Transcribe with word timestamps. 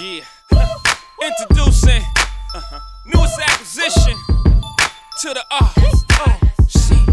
Yeah. 0.00 0.24
Introducing 1.22 2.02
uh-huh, 2.54 2.80
newest 3.04 3.38
acquisition 3.38 4.16
to 5.20 5.34
the 5.34 5.44
R. 5.50 5.72
Oh, 6.20 6.38
see. 6.68 7.04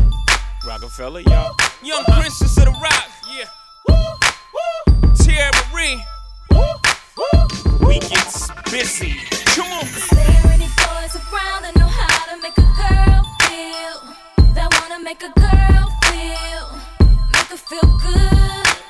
Roc-A-Fella, 0.66 1.22
y'all. 1.24 1.54
Young 1.84 2.06
princess 2.06 2.58
of 2.58 2.64
the 2.64 2.72
rock. 2.82 3.10
Yeah. 3.30 3.50
Teairra 5.16 5.52
Mari. 5.70 6.02
We 7.86 8.00
get 8.00 8.72
busy. 8.72 9.20
Come 9.48 9.68
on. 9.68 9.86
there 10.12 10.54
any 10.54 10.68
boys 10.80 11.14
around 11.20 11.64
that 11.64 11.74
know 11.76 11.88
how 11.88 12.32
to 12.32 12.42
make 12.42 12.58
a 12.58 12.62
girl 12.62 13.24
feel? 13.44 14.54
That 14.54 14.72
wanna 14.80 15.04
make 15.04 15.24
a 15.24 15.34
girl 15.36 15.92
feel, 16.08 16.80
make 17.34 17.48
her 17.48 17.58
feel 17.58 17.98
good. 18.00 18.87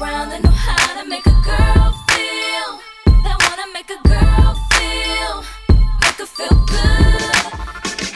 Around 0.00 0.30
that 0.30 0.42
know 0.42 0.50
how 0.50 1.02
to 1.02 1.08
make 1.08 1.26
a 1.26 1.36
girl 1.44 1.92
feel? 2.10 2.80
That 3.24 3.36
wanna 3.44 3.66
make 3.72 3.90
a 3.90 4.00
girl 4.08 4.54
feel, 4.72 5.44
make 6.02 6.18
her 6.20 6.26
feel 6.26 6.56
good. 6.66 7.32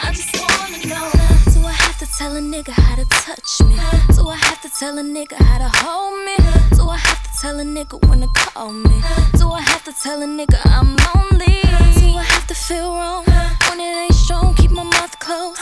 I 0.03 0.13
just 0.13 0.35
wanna 0.41 0.79
know. 0.91 1.11
Do 1.53 1.67
I 1.67 1.73
have 1.73 1.99
to 1.99 2.07
tell 2.19 2.37
a 2.37 2.41
nigga 2.41 2.71
how 2.71 2.97
to 2.97 3.05
touch 3.07 3.61
me? 3.63 3.77
Do 4.15 4.29
I 4.29 4.37
have 4.37 4.61
to 4.63 4.71
tell 4.79 4.99
a 4.99 5.03
nigga 5.03 5.37
how 5.37 5.59
to 5.59 5.71
hold 5.79 6.25
me? 6.25 6.37
Do 6.77 6.89
I 6.89 6.97
have 6.97 7.23
to 7.23 7.31
tell 7.41 7.59
a 7.59 7.65
nigga 7.65 7.97
when 8.09 8.21
to 8.21 8.29
call 8.35 8.73
me? 8.73 9.03
Do 9.39 9.51
I 9.51 9.61
have 9.61 9.85
to 9.85 9.93
tell 10.03 10.23
a 10.23 10.27
nigga 10.27 10.59
I'm 10.65 10.97
lonely? 11.07 11.61
Do 12.01 12.07
I 12.17 12.25
have 12.25 12.47
to 12.49 12.55
feel 12.55 12.95
wrong 12.95 13.25
when 13.69 13.81
it 13.81 13.97
ain't 14.05 14.15
strong? 14.15 14.55
Keep 14.55 14.73
my 14.73 14.85
mouth 14.85 15.19
closed. 15.19 15.61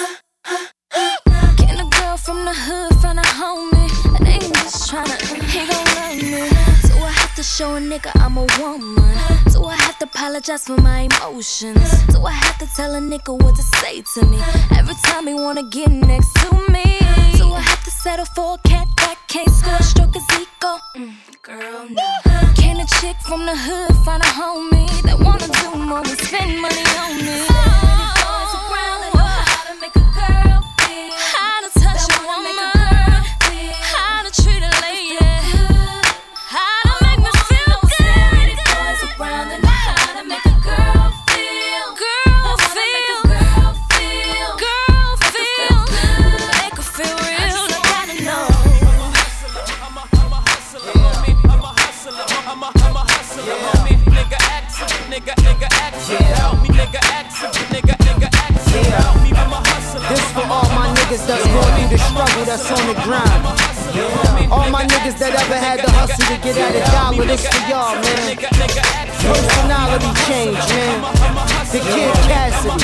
From 2.24 2.44
the 2.44 2.52
hood 2.52 2.94
find 3.00 3.18
a 3.18 3.22
homie 3.22 3.88
ain't 4.26 4.54
just 4.54 4.90
tryna, 4.90 5.16
he 5.48 5.66
gon' 5.66 5.86
love 5.96 6.16
me? 6.22 6.48
Do 6.88 6.94
I 7.02 7.10
have 7.10 7.34
to 7.36 7.42
show 7.42 7.74
a 7.76 7.80
nigga 7.80 8.10
I'm 8.16 8.36
a 8.36 8.46
woman? 8.60 9.16
Do 9.52 9.64
I 9.64 9.74
have 9.76 9.98
to 10.00 10.04
apologize 10.04 10.64
for 10.64 10.76
my 10.80 11.08
emotions? 11.10 12.06
Do 12.08 12.24
I 12.24 12.32
have 12.32 12.58
to 12.58 12.66
tell 12.76 12.94
a 12.94 13.00
nigga 13.00 13.32
what 13.42 13.56
to 13.56 13.62
say 13.62 14.02
to 14.14 14.26
me 14.26 14.38
every 14.76 14.94
time 15.04 15.26
he 15.26 15.34
wanna 15.34 15.62
get 15.70 15.90
next 15.90 16.34
to 16.42 16.52
me? 16.70 16.98
Do 17.38 17.52
I 17.52 17.60
have 17.60 17.82
to 17.84 17.90
settle 17.90 18.26
for 18.26 18.54
a 18.54 18.68
cat 18.68 18.88
that 18.98 19.16
can't 19.28 19.50
score, 19.50 19.80
stroke 19.80 20.14
his 20.14 20.24
ego? 20.34 20.78
Mm, 20.96 21.14
girl, 21.42 21.88
no. 21.88 22.08
Can 22.56 22.80
a 22.80 22.86
chick 23.00 23.16
from 23.26 23.46
the 23.46 23.56
hood 23.56 23.96
find 24.04 24.22
a 24.22 24.26
homie 24.26 25.02
that 25.02 25.18
wanna 25.18 25.48
do 25.48 25.78
more 25.78 26.02
than 26.02 26.16
spend 26.18 26.60
money 26.60 26.84
on 27.00 27.16
me? 27.24 27.67
The 62.88 62.94
grind. 63.02 63.44
All 64.50 64.70
my 64.70 64.84
niggas 64.84 65.18
that 65.18 65.36
ever 65.36 65.58
had 65.60 65.84
to 65.84 65.90
hustle 65.92 66.24
to 66.24 66.36
get 66.40 66.56
at 66.56 66.72
a 66.72 66.80
dollar, 66.88 67.26
this 67.26 67.44
for 67.44 67.60
y'all, 67.68 68.00
man. 68.00 68.36
Personality 69.20 70.08
change, 70.24 70.56
man. 70.72 71.67
The 71.70 71.80
Kid 71.80 72.14
Cassidy. 72.24 72.80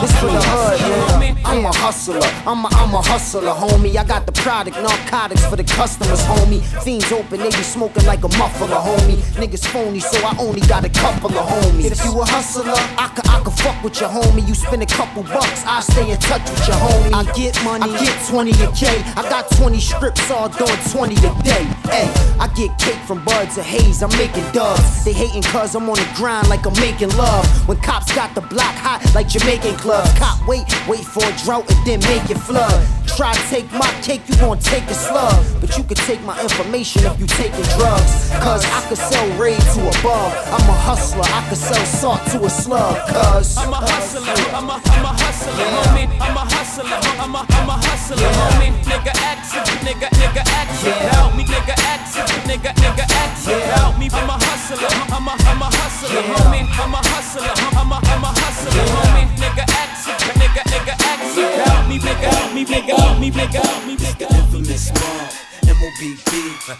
This 0.00 0.12
for 0.20 0.26
the 0.26 0.38
hood, 0.38 1.18
man. 1.18 1.36
I'm 1.44 1.64
a 1.64 1.72
hustler. 1.74 2.20
I'm 2.46 2.64
a, 2.64 2.68
I'm 2.70 2.94
a 2.94 3.02
hustler, 3.02 3.50
homie. 3.50 3.96
I 3.96 4.04
got 4.04 4.26
the 4.26 4.32
product, 4.32 4.76
narcotics 4.76 5.44
for 5.46 5.56
the 5.56 5.64
customers, 5.64 6.20
homie. 6.22 6.62
Fiends 6.84 7.10
open, 7.10 7.40
they 7.40 7.50
be 7.50 7.64
smoking 7.66 8.04
like 8.06 8.22
a 8.22 8.28
muffler, 8.38 8.68
homie. 8.68 9.18
Niggas 9.34 9.66
phony, 9.66 9.98
so 9.98 10.16
I 10.22 10.36
only 10.38 10.60
got 10.68 10.84
a 10.84 10.90
couple 10.90 11.30
of 11.30 11.44
homies. 11.44 11.90
If 11.90 12.04
you 12.04 12.20
a 12.20 12.24
hustler, 12.24 12.78
I 12.98 13.10
could, 13.16 13.26
I 13.26 13.40
could 13.42 13.54
fuck 13.54 13.82
with 13.82 14.00
your 14.00 14.10
homie. 14.10 14.46
You 14.46 14.54
spend 14.54 14.82
a 14.82 14.86
couple 14.86 15.24
bucks, 15.24 15.64
I 15.66 15.80
stay 15.80 16.10
in 16.10 16.18
touch 16.18 16.48
with 16.48 16.68
your 16.68 16.76
homie. 16.76 17.12
I 17.12 17.24
get 17.32 17.58
money, 17.64 17.90
I 17.90 17.98
get 17.98 18.14
20 18.28 18.50
a 18.62 18.70
K. 18.78 18.86
I 19.16 19.26
got 19.28 19.50
20 19.56 19.80
strips 19.80 20.30
all 20.30 20.48
doing 20.48 20.78
20 20.92 21.16
a 21.16 21.42
day. 21.42 21.64
Hey, 21.90 22.06
I 22.38 22.46
get 22.54 22.76
cake 22.78 23.02
from 23.08 23.24
buds 23.24 23.58
of 23.58 23.64
haze, 23.64 24.02
I'm 24.02 24.14
making 24.18 24.44
dubs. 24.52 25.04
They 25.04 25.12
hating 25.12 25.42
cause 25.50 25.74
I'm 25.74 25.88
on 25.88 25.96
the 25.96 26.08
grind 26.14 26.48
like 26.48 26.66
I'm 26.66 26.78
making 26.78 27.10
love. 27.16 27.46
When 27.66 27.78
cops 27.88 28.14
got 28.14 28.34
the 28.34 28.42
block 28.52 28.76
hot 28.84 29.00
like 29.14 29.28
Jamaican 29.28 29.76
clubs. 29.76 30.12
Cop 30.20 30.36
wait, 30.46 30.68
wait 30.86 31.04
for 31.04 31.24
a 31.24 31.32
drought 31.44 31.64
and 31.72 31.80
then 31.88 32.00
make 32.04 32.28
it 32.28 32.36
flood. 32.36 32.84
Try 33.16 33.32
to 33.32 33.44
take 33.48 33.66
my 33.72 33.88
cake, 34.04 34.22
you 34.28 34.36
gon' 34.36 34.60
take 34.60 34.84
a 34.92 34.94
slug. 34.94 35.34
But 35.60 35.76
you 35.76 35.82
could 35.82 35.96
take 35.96 36.22
my 36.22 36.36
information 36.38 37.02
if 37.08 37.18
you 37.18 37.26
taking 37.26 37.64
drugs. 37.80 38.28
Cause 38.44 38.62
I 38.68 38.84
could 38.88 39.00
sell 39.00 39.26
raid 39.40 39.58
to 39.74 39.80
a 39.88 39.94
bug. 40.04 40.30
I'm 40.52 40.68
a 40.68 40.76
hustler, 40.84 41.24
I 41.24 41.40
could 41.48 41.58
sell 41.58 41.84
salt 41.86 42.20
to 42.32 42.44
a 42.44 42.50
slug. 42.50 42.94
Cause 43.08 43.56
I'm 43.56 43.72
a 43.72 43.80
uh, 43.80 43.88
hustler, 43.88 44.36
I'm 44.52 44.68
a, 44.68 44.76
I'm 44.76 45.04
a 45.08 45.12
hustler, 45.16 45.56
homie. 45.56 46.06
I'm 46.20 46.36
a 46.36 46.44
hustler, 46.44 46.84
I'm 47.18 47.34
a, 47.34 47.40
I'm 47.40 47.70
a 47.72 47.76
hustler, 47.88 48.30
homie. 48.38 48.70
Nigga 48.84 49.12
accident, 49.24 49.80
nigga, 49.80 50.08
nigga 50.20 50.42
accident. 50.44 51.10
Help 51.16 51.34
me, 51.34 51.44
nigga 51.44 51.74
accident, 51.88 52.42
nigga, 52.44 52.70
nigga 52.84 53.04
accident. 53.24 53.64
Help 53.80 53.98
me, 53.98 54.06
I'm 54.12 54.28
a 54.28 54.36
hustler, 54.36 54.92
I'm 55.10 55.26
a, 55.26 55.32
I'm 55.32 55.62
a 55.62 55.68
hustler, 55.72 56.22
homie. 56.36 56.68
I'm 56.78 56.94
a 56.94 57.00
hustler, 57.10 57.77
I'm 57.78 57.92
a, 57.92 57.96
I'm 58.02 58.24
a 58.24 58.30
hustler, 58.34 58.72
homie. 58.74 59.26
Nigga 59.38 59.64
accident, 59.70 60.34
nigga, 60.42 60.62
nigga 60.72 60.94
accident. 60.98 61.66
Help 61.66 61.88
me, 61.88 61.98
nigga, 61.98 62.28
help 62.34 62.52
me, 62.54 62.64
nigga, 62.64 62.94
help 62.98 63.18
me, 63.20 63.30
nigga, 63.30 63.62
help 63.62 63.86
me, 63.86 63.94
The 63.96 64.04
nigga. 64.04 64.26
infamous 64.38 64.90
mob, 64.98 65.30
M.O.B.B. 65.70 66.30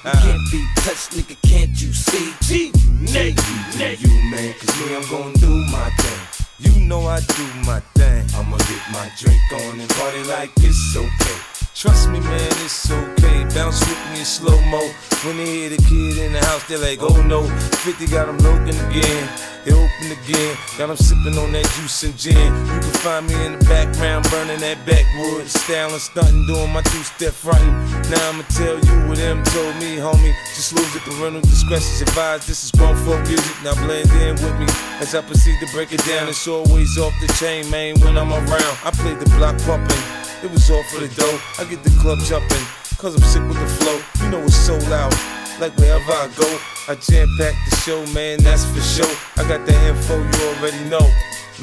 Can't 0.03 0.45
be 0.51 0.61
touched, 0.83 1.11
nigga, 1.15 1.37
can't 1.49 1.71
you 1.81 1.93
see? 1.93 2.35
G, 2.43 2.73
Nate, 3.01 3.39
Nate. 3.79 4.01
You, 4.01 4.11
man, 4.31 4.53
cause 4.59 4.75
me, 4.81 4.97
I'm 4.97 5.07
gon' 5.09 5.33
do 5.35 5.51
my 5.71 5.89
thing. 6.03 6.21
You 6.59 6.81
know 6.87 7.07
I 7.07 7.21
do 7.21 7.47
my 7.65 7.81
thing. 7.95 8.25
I'ma 8.35 8.57
get 8.59 8.83
my 8.93 9.09
drink 9.17 9.41
on 9.53 9.79
and 9.81 9.89
party 9.91 10.25
like 10.25 10.51
it's 10.59 10.97
okay. 10.97 11.39
Trust 11.79 12.11
me, 12.11 12.19
man, 12.19 12.51
it's 12.67 12.91
okay. 12.91 13.47
Bounce 13.55 13.79
with 13.87 14.03
me 14.11 14.19
in 14.19 14.25
slow 14.25 14.61
mo. 14.63 14.83
When 15.23 15.37
they 15.37 15.47
hear 15.47 15.71
the 15.71 15.77
kid 15.77 16.19
in 16.19 16.33
the 16.33 16.45
house, 16.45 16.67
they're 16.67 16.77
like, 16.77 16.99
oh 17.01 17.23
no. 17.23 17.47
50 17.87 18.05
got 18.09 18.27
them 18.27 18.39
looking 18.39 18.75
again. 18.91 19.31
They 19.63 19.71
open 19.71 20.11
again. 20.11 20.59
Got 20.77 20.89
them 20.89 20.97
sipping 20.97 21.39
on 21.39 21.53
that 21.53 21.71
juice 21.79 22.03
and 22.03 22.19
gin. 22.19 22.35
You 22.35 22.81
can 22.83 22.99
find 22.99 23.29
me 23.29 23.35
in 23.47 23.61
the 23.61 23.65
background, 23.67 24.27
burning 24.29 24.59
that 24.59 24.83
backwood. 24.87 25.47
Styling, 25.47 26.03
stunting, 26.03 26.47
doing 26.49 26.73
my 26.73 26.83
two 26.83 27.05
step 27.07 27.33
fronting. 27.33 27.71
Now 28.11 28.27
I'ma 28.27 28.43
tell 28.59 28.75
you 28.75 28.95
what 29.07 29.19
them 29.19 29.45
told 29.55 29.77
me, 29.79 30.03
homie. 30.03 30.35
Just 30.59 30.75
lose 30.75 30.97
it, 30.97 31.03
parental 31.07 31.43
discretion's 31.43 32.03
advised. 32.03 32.49
This 32.49 32.65
is 32.65 32.73
grown 32.73 32.97
folk 33.07 33.23
music. 33.31 33.55
Now 33.63 33.79
blend 33.87 34.11
in 34.19 34.35
with 34.35 34.59
me 34.59 34.67
as 34.99 35.15
I 35.15 35.23
proceed 35.23 35.63
to 35.63 35.71
break 35.71 35.93
it 35.93 36.03
down. 36.11 36.27
It's 36.27 36.43
always 36.49 36.99
off 36.99 37.15
the 37.21 37.31
chain, 37.39 37.71
man, 37.71 38.01
when 38.01 38.19
I'm 38.19 38.35
around. 38.35 38.75
I 38.83 38.91
play 38.99 39.15
the 39.15 39.31
block 39.39 39.55
pumping. 39.63 40.03
It 40.41 40.53
was 40.53 40.71
all 40.71 40.85
for 40.85 41.01
the 41.01 41.09
dough. 41.19 41.39
I 41.59 41.65
get 41.69 41.83
the 41.83 41.91
club 41.99 42.21
jumping, 42.21 42.63
cause 42.97 43.17
I'm 43.17 43.23
sick 43.27 43.43
with 43.49 43.59
the 43.59 43.67
flow. 43.67 43.99
You 44.23 44.31
know 44.31 44.43
it's 44.45 44.55
so 44.55 44.79
loud. 44.87 45.13
Like 45.59 45.75
wherever 45.77 46.13
I 46.13 46.31
go, 46.39 46.47
I 46.87 46.95
jam 46.95 47.27
pack 47.37 47.59
the 47.69 47.75
show, 47.83 48.07
man, 48.15 48.39
that's 48.39 48.65
for 48.65 48.81
sure. 48.81 49.11
I 49.35 49.43
got 49.49 49.67
the 49.67 49.75
info 49.91 50.15
you 50.15 50.39
already 50.55 50.79
know. 50.87 51.03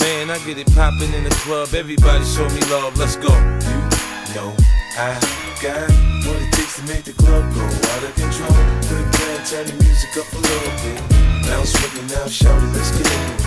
Man, 0.03 0.29
I 0.29 0.37
get 0.43 0.57
it 0.57 0.67
poppin' 0.75 1.13
in 1.13 1.23
the 1.23 1.29
club. 1.47 1.73
Everybody 1.73 2.25
show 2.25 2.43
me 2.51 2.59
love, 2.67 2.97
let's 2.97 3.15
go. 3.15 3.31
You 3.31 4.35
know 4.35 4.51
I 4.99 5.15
got 5.63 5.87
what 6.27 6.35
it 6.35 6.51
takes 6.51 6.75
to 6.75 6.83
make 6.83 7.05
the 7.07 7.13
club 7.15 7.47
go 7.55 7.63
out 7.63 8.03
of 8.03 8.11
control. 8.19 8.51
Good 8.91 9.07
plan, 9.15 9.39
turn 9.47 9.65
the 9.71 9.75
music 9.87 10.11
up 10.19 10.27
a 10.35 10.39
little 10.43 10.75
bit. 10.83 10.99
Bounce 11.47 11.71
with 11.79 11.95
me 11.95 12.03
now, 12.11 12.27
shout 12.27 12.59
it, 12.59 12.75
let's 12.75 12.91
get 12.91 13.07
it. 13.07 13.39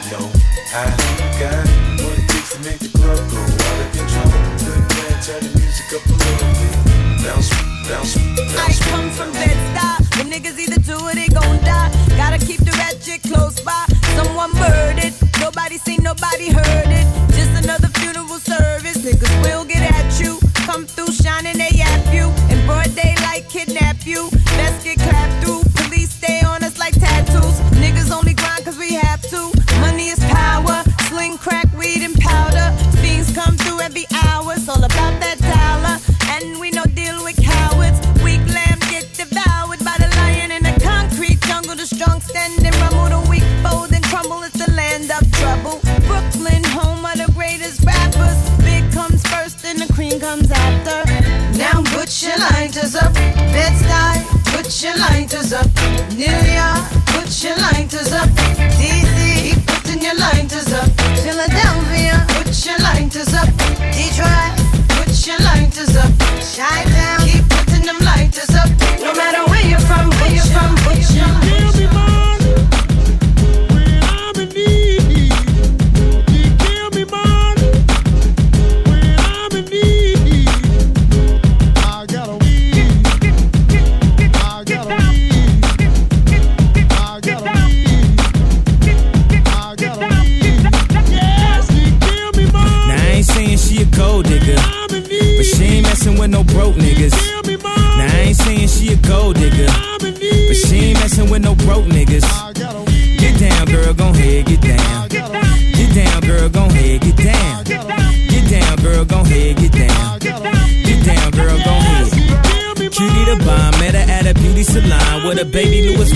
You 0.00 0.16
know 0.16 0.32
I 0.72 0.88
got 1.36 1.68
what 2.00 2.16
it 2.16 2.24
takes 2.32 2.56
to 2.56 2.60
make 2.64 2.78
the 2.80 2.88
club 2.96 3.20
turn 5.28 5.44
the 5.44 5.58
music 5.60 5.92
up 5.92 6.04
a 6.08 6.16
little 6.16 6.52
bit. 6.56 7.20
Bounce, 7.20 7.52
bounce, 7.84 8.16
bounce. 8.32 8.56
I 8.56 8.72
come 8.88 9.10
from 9.10 9.30
that 9.36 9.56
stop. 9.68 10.00
The 10.16 10.24
niggas 10.24 10.56
either 10.56 10.80
do 10.80 10.96
it, 11.08 11.16
they 11.20 11.28
gon' 11.28 11.60
die. 11.68 11.92
Gotta 12.16 12.38
keep 12.38 12.60
the 12.64 12.72
ratchet 12.80 13.20
close 13.28 13.60
by. 13.60 13.84
Someone 14.16 14.52
murdered. 14.56 15.12
Nobody 15.38 15.76
seen, 15.76 16.02
nobody 16.02 16.48
heard 16.48 16.88
it. 16.88 17.06
Just 17.36 17.52
another 17.62 17.88
funeral 18.00 18.40
service. 18.40 18.96
Niggas 19.04 19.34
will 19.44 19.66
get 19.66 19.84
at 19.84 20.08
you. 20.18 20.40
Come 20.64 20.86
through 20.86 21.12
shining, 21.12 21.58
they 21.58 21.77
put 52.08 52.22
your 52.22 52.38
lighters 52.38 52.94
up. 52.94 53.12
Bed-Stuy, 53.12 54.24
put 54.46 54.82
your 54.82 54.96
lighters 54.96 55.52
up. 55.52 55.66
New 56.16 56.24
York, 56.24 57.04
put 57.04 57.44
your 57.44 57.56
lighters 57.58 58.12
up. 58.12 58.57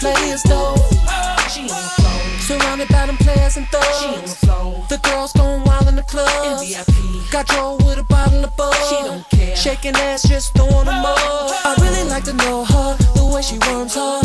Players 0.00 0.42
though. 0.44 0.74
She 1.52 1.62
on 1.62 1.68
the 1.68 1.92
floor. 2.00 2.20
Surrounded 2.40 2.88
by 2.88 3.06
them 3.06 3.16
players 3.18 3.56
and 3.56 3.66
thugs. 3.68 4.00
She 4.00 4.08
on 4.08 4.22
the 4.22 4.38
floor. 4.42 4.86
The 4.88 4.98
girls 4.98 5.32
going 5.34 5.62
wild 5.64 5.86
in 5.88 5.96
the 5.96 6.02
club. 6.02 6.28
Got 7.30 7.46
Joe 7.46 7.76
with 7.84 7.98
a 7.98 8.04
bottle 8.04 8.42
of 8.42 8.56
bug. 8.56 8.74
She 8.88 8.96
don't 8.96 9.28
care. 9.30 9.54
Shaking 9.54 9.94
ass, 9.96 10.26
just 10.26 10.54
throwing 10.54 10.86
them 10.86 11.04
up. 11.04 11.18
I 11.64 11.76
really 11.80 12.08
like 12.08 12.24
to 12.24 12.32
know 12.32 12.64
her, 12.64 12.96
the 13.14 13.30
way 13.32 13.42
she 13.42 13.58
worms 13.68 13.94
her 13.94 14.20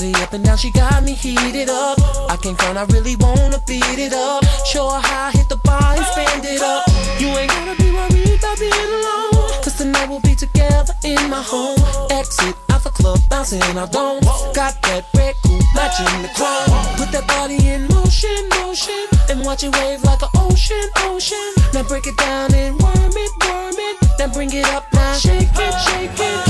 body 0.00 0.12
up 0.22 0.32
and 0.32 0.44
down. 0.44 0.56
She 0.56 0.70
got 0.70 1.02
me 1.04 1.12
heated 1.12 1.68
up. 1.68 1.98
I 2.30 2.36
can't 2.42 2.58
front, 2.58 2.78
I 2.78 2.84
really 2.94 3.16
wanna 3.16 3.60
beat 3.66 3.98
it 3.98 4.12
up. 4.12 4.44
Show 4.66 4.88
her 4.88 5.00
how 5.00 5.28
I 5.28 5.30
hit 5.32 5.48
the 5.48 5.56
bar 5.56 5.94
and 5.96 6.04
spend 6.06 6.44
it 6.44 6.62
up. 6.62 6.84
You 7.20 7.28
ain't 7.38 7.50
gotta 7.50 7.76
be 7.82 7.90
worried 7.92 8.38
about 8.38 8.58
being 8.58 8.90
alone. 8.98 9.32
Cause 9.62 9.76
tonight 9.76 10.08
we'll 10.08 10.20
be 10.20 10.34
together 10.34 10.94
in 11.04 11.22
my 11.28 11.42
home. 11.42 11.78
Exit 12.10 12.56
out 12.80 12.84
the 12.84 13.02
club, 13.02 13.18
bouncing 13.28 13.62
I 13.62 13.86
don't. 13.86 14.22
Got 14.54 14.80
that 14.82 15.04
red 15.16 15.34
coupe 15.42 15.62
matching 15.74 16.22
the 16.22 16.30
chrome. 16.36 16.96
Put 16.96 17.12
that 17.12 17.26
body 17.26 17.56
in 17.68 17.86
motion, 17.88 18.48
motion. 18.60 19.06
And 19.28 19.44
watch 19.44 19.62
it 19.62 19.74
wave 19.76 20.02
like 20.04 20.22
an 20.22 20.28
ocean, 20.36 20.88
ocean. 20.98 21.52
Now 21.72 21.82
break 21.84 22.06
it 22.06 22.16
down 22.16 22.54
and 22.54 22.78
worm 22.80 23.12
it, 23.12 23.32
worm 23.46 23.74
it. 23.76 24.18
Then 24.18 24.30
bring 24.32 24.52
it 24.52 24.66
up 24.66 24.92
now. 24.92 25.14
Shake 25.14 25.48
it, 25.54 25.74
shake 25.88 26.10
it. 26.18 26.49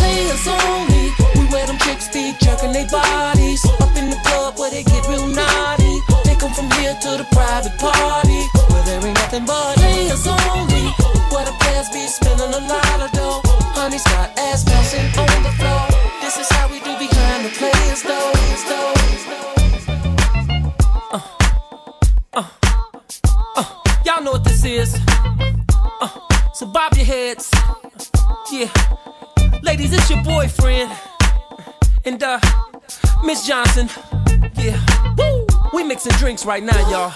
Yeah. 28.50 28.70
Ladies, 29.62 29.92
it's 29.92 30.10
your 30.10 30.22
boyfriend. 30.24 30.90
And 32.04 32.22
uh, 32.22 32.40
Miss 33.24 33.46
Johnson. 33.46 33.88
Yeah. 34.56 34.78
Woo! 35.16 35.46
We 35.72 35.84
mixing 35.84 36.12
drinks 36.12 36.44
right 36.44 36.62
now, 36.62 36.78
y'all. 36.90 37.12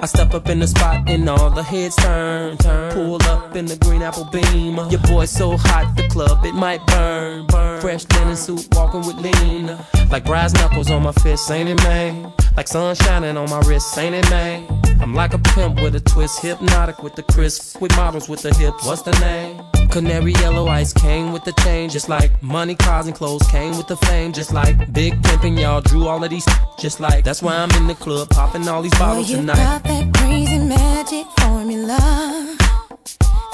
I 0.00 0.06
step 0.06 0.32
up 0.32 0.48
in 0.48 0.60
the 0.60 0.66
spot 0.68 1.08
and 1.08 1.28
all 1.28 1.50
the 1.50 1.62
heads 1.62 1.96
turn, 1.96 2.56
turn. 2.58 2.92
Pull 2.92 3.20
up 3.24 3.56
in 3.56 3.66
the 3.66 3.76
green 3.76 4.02
apple 4.02 4.24
beam. 4.26 4.76
Your 4.90 5.00
boy 5.00 5.24
so 5.24 5.56
hot, 5.56 5.96
the 5.96 6.06
club 6.08 6.44
it 6.44 6.54
might 6.54 6.86
burn, 6.86 7.46
burn. 7.46 7.80
Fresh 7.80 8.06
linen 8.10 8.36
suit, 8.36 8.68
walking 8.72 9.00
with 9.00 9.16
lean. 9.16 9.76
Like 10.10 10.24
brass 10.24 10.52
knuckles 10.54 10.88
on 10.90 11.02
my 11.02 11.12
fists, 11.12 11.50
ain't 11.50 11.68
it, 11.68 11.82
man? 11.82 12.32
Like 12.58 12.66
sun 12.66 12.96
shining 12.96 13.36
on 13.36 13.48
my 13.50 13.60
wrist, 13.68 13.96
ain't 13.98 14.16
it, 14.16 14.28
man? 14.30 14.66
I'm 15.00 15.14
like 15.14 15.32
a 15.32 15.38
pimp 15.38 15.80
with 15.80 15.94
a 15.94 16.00
twist, 16.00 16.42
hypnotic 16.42 17.04
with 17.04 17.14
the 17.14 17.22
crisp, 17.22 17.80
with 17.80 17.96
models 17.96 18.28
with 18.28 18.42
the 18.42 18.52
hips. 18.52 18.84
What's 18.84 19.02
the 19.02 19.12
name? 19.20 19.62
Canary 19.90 20.32
yellow 20.32 20.66
ice 20.66 20.92
came 20.92 21.32
with 21.32 21.44
the 21.44 21.52
change, 21.62 21.92
just 21.92 22.08
like 22.08 22.42
money, 22.42 22.74
cars, 22.74 23.06
and 23.06 23.14
clothes 23.14 23.46
came 23.46 23.76
with 23.76 23.86
the 23.86 23.96
fame, 23.98 24.32
just 24.32 24.52
like 24.52 24.92
big 24.92 25.22
pimping. 25.22 25.56
Y'all 25.56 25.80
drew 25.80 26.08
all 26.08 26.24
of 26.24 26.30
these, 26.30 26.44
just 26.80 26.98
like 26.98 27.22
that's 27.22 27.42
why 27.42 27.54
I'm 27.54 27.70
in 27.80 27.86
the 27.86 27.94
club 27.94 28.28
popping 28.30 28.66
all 28.66 28.82
these 28.82 28.98
bottles 28.98 29.30
you 29.30 29.36
tonight. 29.36 29.54
got 29.54 29.84
that 29.84 30.12
crazy 30.14 30.58
magic 30.58 31.26
formula. 31.38 32.56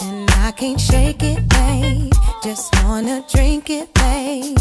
And 0.01 0.31
I 0.31 0.51
can't 0.57 0.81
shake 0.81 1.23
it, 1.23 1.47
babe. 1.47 2.11
Just 2.43 2.75
wanna 2.85 3.23
drink 3.31 3.69
it, 3.69 3.93
babe. 3.93 4.57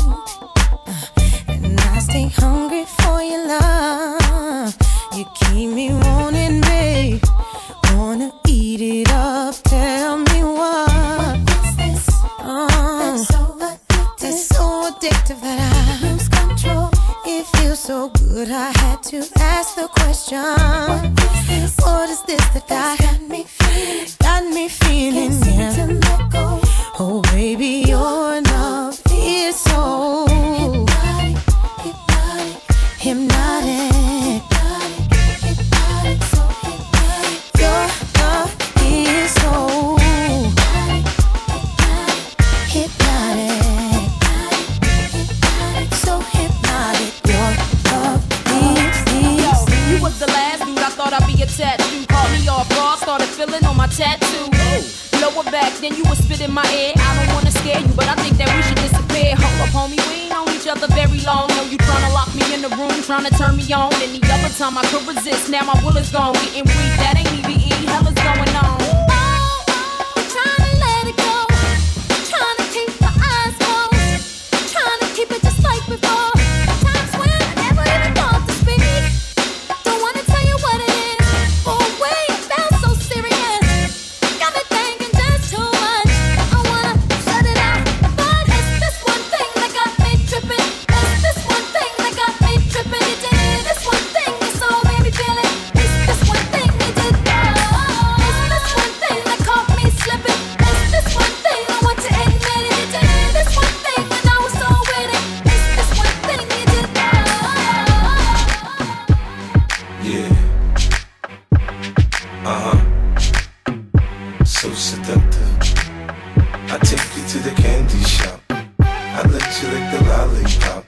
Let 119.63 119.93
you 119.93 119.97
the 119.97 120.03
lollipop. 120.09 120.85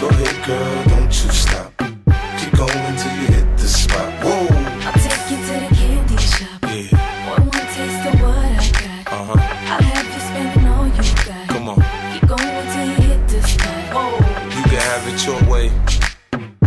Go 0.00 0.08
ahead, 0.08 0.46
girl, 0.46 0.95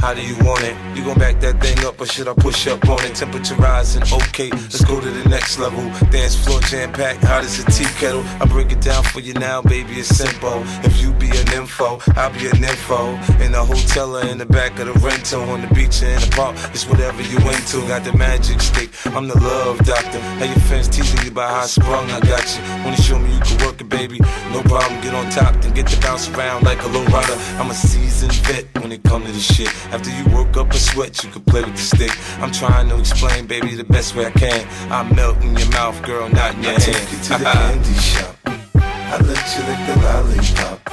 How 0.10 0.16
do 0.16 0.26
you 0.26 0.36
want 0.44 0.64
it? 0.64 0.76
You 0.98 1.04
gon' 1.06 1.20
back 1.20 1.40
that 1.42 1.62
thing 1.62 1.86
up 1.86 2.02
or 2.02 2.08
should 2.08 2.28
I 2.28 2.34
push 2.34 2.66
up 2.66 2.84
on 2.90 2.98
it? 3.06 3.14
Temperature 3.14 3.54
rising, 3.54 4.02
okay, 4.02 4.50
let's 4.50 4.84
go 4.84 5.00
to 5.00 5.08
the 5.08 5.30
next 5.30 5.60
level. 5.60 5.84
Dance 6.10 6.34
floor 6.34 6.60
jam 6.62 6.92
packed, 6.92 7.24
hot 7.24 7.44
as 7.44 7.60
a 7.60 7.66
tea 7.70 7.86
kettle. 8.02 8.24
I 8.42 8.48
break 8.48 8.72
it 8.72 8.82
down 8.82 9.04
for 9.04 9.20
you 9.20 9.34
now, 9.34 9.62
baby, 9.62 10.00
it's 10.00 10.08
simple. 10.10 10.64
If 10.84 11.00
you 11.00 11.14
be 11.14 11.30
an 11.30 11.54
info, 11.54 12.00
I'll 12.16 12.34
be 12.34 12.48
an 12.48 12.58
info. 12.58 13.14
In 13.38 13.52
the 13.52 13.64
hotel 13.64 14.18
or 14.18 14.26
in 14.26 14.40
the 14.40 14.48
back 14.48 14.80
of 14.80 14.88
the 14.88 14.94
rental, 14.94 15.44
on 15.44 15.62
the 15.62 15.72
beach 15.76 16.02
or 16.02 16.08
in 16.08 16.22
the 16.22 16.34
park, 16.36 16.58
it's 16.74 16.88
whatever 16.88 17.22
you 17.22 17.38
into. 17.46 17.78
Got 17.88 18.04
the 18.04 18.14
magic 18.18 18.62
stick, 18.62 18.90
I'm 19.14 19.28
the 19.28 19.38
love 19.38 19.78
doctor. 19.86 20.20
How 20.42 20.46
your 20.46 20.60
friends 20.66 20.88
teasing 20.88 21.22
you 21.24 21.30
about 21.30 21.52
how 21.52 21.68
sprung, 21.68 22.10
I 22.10 22.20
got 22.22 22.50
you. 22.50 22.64
Wanna 22.84 22.98
show 22.98 23.20
me 23.20 23.32
you 23.32 23.42
can 23.42 23.64
work 23.64 23.69
baby? 23.90 24.20
No 24.52 24.62
problem, 24.64 25.02
get 25.02 25.14
on 25.14 25.30
top, 25.30 25.56
then 25.62 25.74
get 25.74 25.88
to 25.88 26.00
bounce 26.02 26.30
around 26.30 26.64
like 26.64 26.82
a 26.84 26.88
low 26.88 27.04
rider. 27.06 27.34
I'm 27.60 27.70
a 27.70 27.74
seasoned 27.74 28.34
vet 28.48 28.66
when 28.82 28.92
it 28.92 29.04
come 29.04 29.26
to 29.26 29.32
this 29.32 29.46
shit. 29.56 29.70
After 29.94 30.10
you 30.10 30.24
work 30.36 30.56
up 30.58 30.72
a 30.72 30.78
sweat, 30.78 31.24
you 31.24 31.30
can 31.32 31.42
play 31.44 31.64
with 31.64 31.76
the 31.76 31.82
stick. 31.82 32.12
I'm 32.42 32.52
trying 32.52 32.90
to 32.90 33.00
explain, 33.00 33.48
baby, 33.48 33.76
the 33.76 33.84
best 33.84 34.16
way 34.16 34.26
I 34.28 34.32
can. 34.32 34.68
I 34.92 35.04
melt 35.14 35.42
in 35.42 35.58
your 35.58 35.70
mouth, 35.72 36.02
girl, 36.04 36.30
not 36.30 36.56
in 36.56 36.64
your 36.64 36.72
I 36.72 36.80
hand. 36.80 36.84
take 36.84 37.12
you 37.12 37.18
to 37.18 37.30
the 37.30 37.46
candy 37.52 37.94
shop. 38.00 38.36
I 38.46 39.18
let 39.18 39.46
you 39.56 39.62
lick 39.68 39.82
the 39.88 39.96
lollipop. 40.06 40.86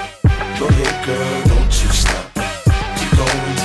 Go 0.58 0.66
ahead, 0.68 1.06
girl, 1.06 1.42
don't 1.54 1.82
you 1.82 1.88
stop. 1.92 2.34
Keep 2.98 3.10
going 3.18 3.55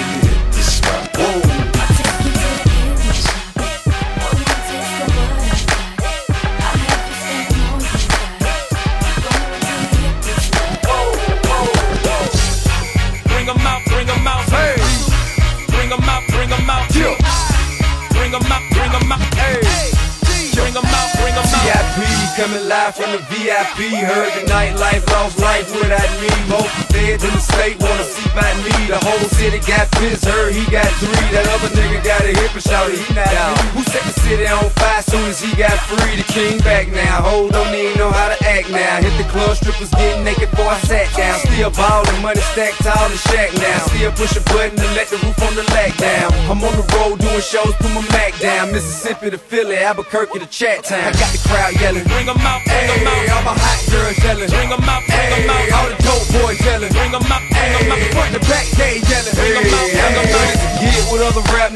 coming 22.42 22.68
live 22.68 22.96
from 22.96 23.12
the 23.14 23.22
VIP. 23.30 23.94
Heard 24.02 24.34
the 24.34 24.50
nightlife, 24.50 25.06
lost 25.14 25.38
life 25.38 25.70
without 25.78 26.10
me. 26.18 26.32
Most 26.50 26.74
feds 26.90 27.22
in 27.22 27.30
the 27.30 27.44
state 27.54 27.78
wanna 27.78 28.04
see 28.04 28.26
by 28.34 28.50
me. 28.66 28.74
The 28.90 28.98
whole 28.98 29.28
city 29.38 29.62
got 29.62 29.86
pissed, 30.02 30.26
heard 30.26 30.50
he 30.50 30.66
got 30.74 30.90
three. 30.98 31.28
That 31.30 31.46
other 31.54 31.70
nigga 31.78 32.02
got 32.02 32.26
a 32.26 32.34
hip 32.34 32.50
and 32.58 32.64
shouted 32.64 32.98
he 32.98 33.14
not 33.14 33.30
out. 33.38 33.54
Who 33.78 33.84
set 33.86 34.02
the 34.10 34.16
city 34.26 34.48
on 34.48 34.66
fire 34.82 35.04
soon 35.06 35.30
as 35.30 35.40
he 35.40 35.54
got 35.54 35.78
free? 35.86 36.18
The 36.18 36.26
king 36.34 36.58
back 36.66 36.90
now. 36.90 37.22
Hold 37.22 37.54
don't 37.54 37.76
even 37.76 37.98
know 38.02 38.10
how 38.10 38.34
to 38.34 38.38
act 38.50 38.72
now. 38.74 38.98
Hit 39.06 39.14
the 39.22 39.28
club, 39.30 39.54
strippers 39.56 39.92
getting 39.94 40.24
naked 40.26 40.50
before 40.50 40.74
I 40.74 40.80
sat 40.90 41.14
down. 41.14 41.38
Still 41.46 41.70
ballin', 41.70 42.22
money 42.26 42.42
stacked 42.58 42.82
tall 42.82 43.06
in 43.06 43.12
the 43.12 43.22
shack 43.30 43.54
now. 43.62 43.86
Still 43.94 44.12
push 44.18 44.34
a 44.34 44.42
button 44.50 44.82
to 44.82 44.88
let 44.98 45.14
the 45.14 45.22
roof 45.22 45.38
on 45.46 45.54
the 45.54 45.66
lag 45.78 45.94
down. 45.98 46.34
I'm 46.50 46.58
on 46.66 46.74
the 46.74 46.88
road 46.98 47.22
doing 47.22 47.46
shows, 47.46 47.74
put 47.78 47.94
my 47.94 48.02
Mac 48.18 48.34
down. 48.40 48.72
Mississippi 48.72 49.30
to 49.30 49.38
Philly, 49.38 49.78
Albuquerque 49.78 50.40
to 50.40 50.48
Chat 50.48 50.84
Town. 50.90 51.06
I 51.06 51.12
got 51.14 51.30
the 51.30 51.42
crowd 51.46 51.74
yelling. 51.80 52.06
Bring 52.32 52.46
'em 52.46 52.48
out, 52.48 52.64
bring 52.64 52.88
'em 52.88 53.08
out. 53.08 53.30
All 53.36 53.44
my 53.44 53.54
hot 53.60 53.80
girls 53.92 54.18
yelling. 54.24 54.48
Bring 54.48 54.72
'em 54.72 54.88
out, 54.88 55.04
bring 55.04 55.32
'em 55.36 55.50
out. 55.52 55.72
All 55.76 55.88
the 55.92 55.98
dope 56.00 56.24
boys 56.32 56.60
yelling. 56.64 56.92
Bring 56.96 57.12
'em 57.12 57.28
out, 57.28 57.44
bring 57.52 57.76
'em 57.76 57.92
out. 57.92 58.00
Front 58.16 58.32
the 58.32 58.40
back, 58.48 58.66
they 58.80 59.04
yelling. 59.04 59.36
Bring 59.36 59.52
'em 59.60 59.74
out, 59.76 59.92
bring 59.92 60.16
'em 60.16 60.32
out. 60.32 60.80
Get 60.80 61.12
with 61.12 61.22
other 61.28 61.44
rap 61.52 61.72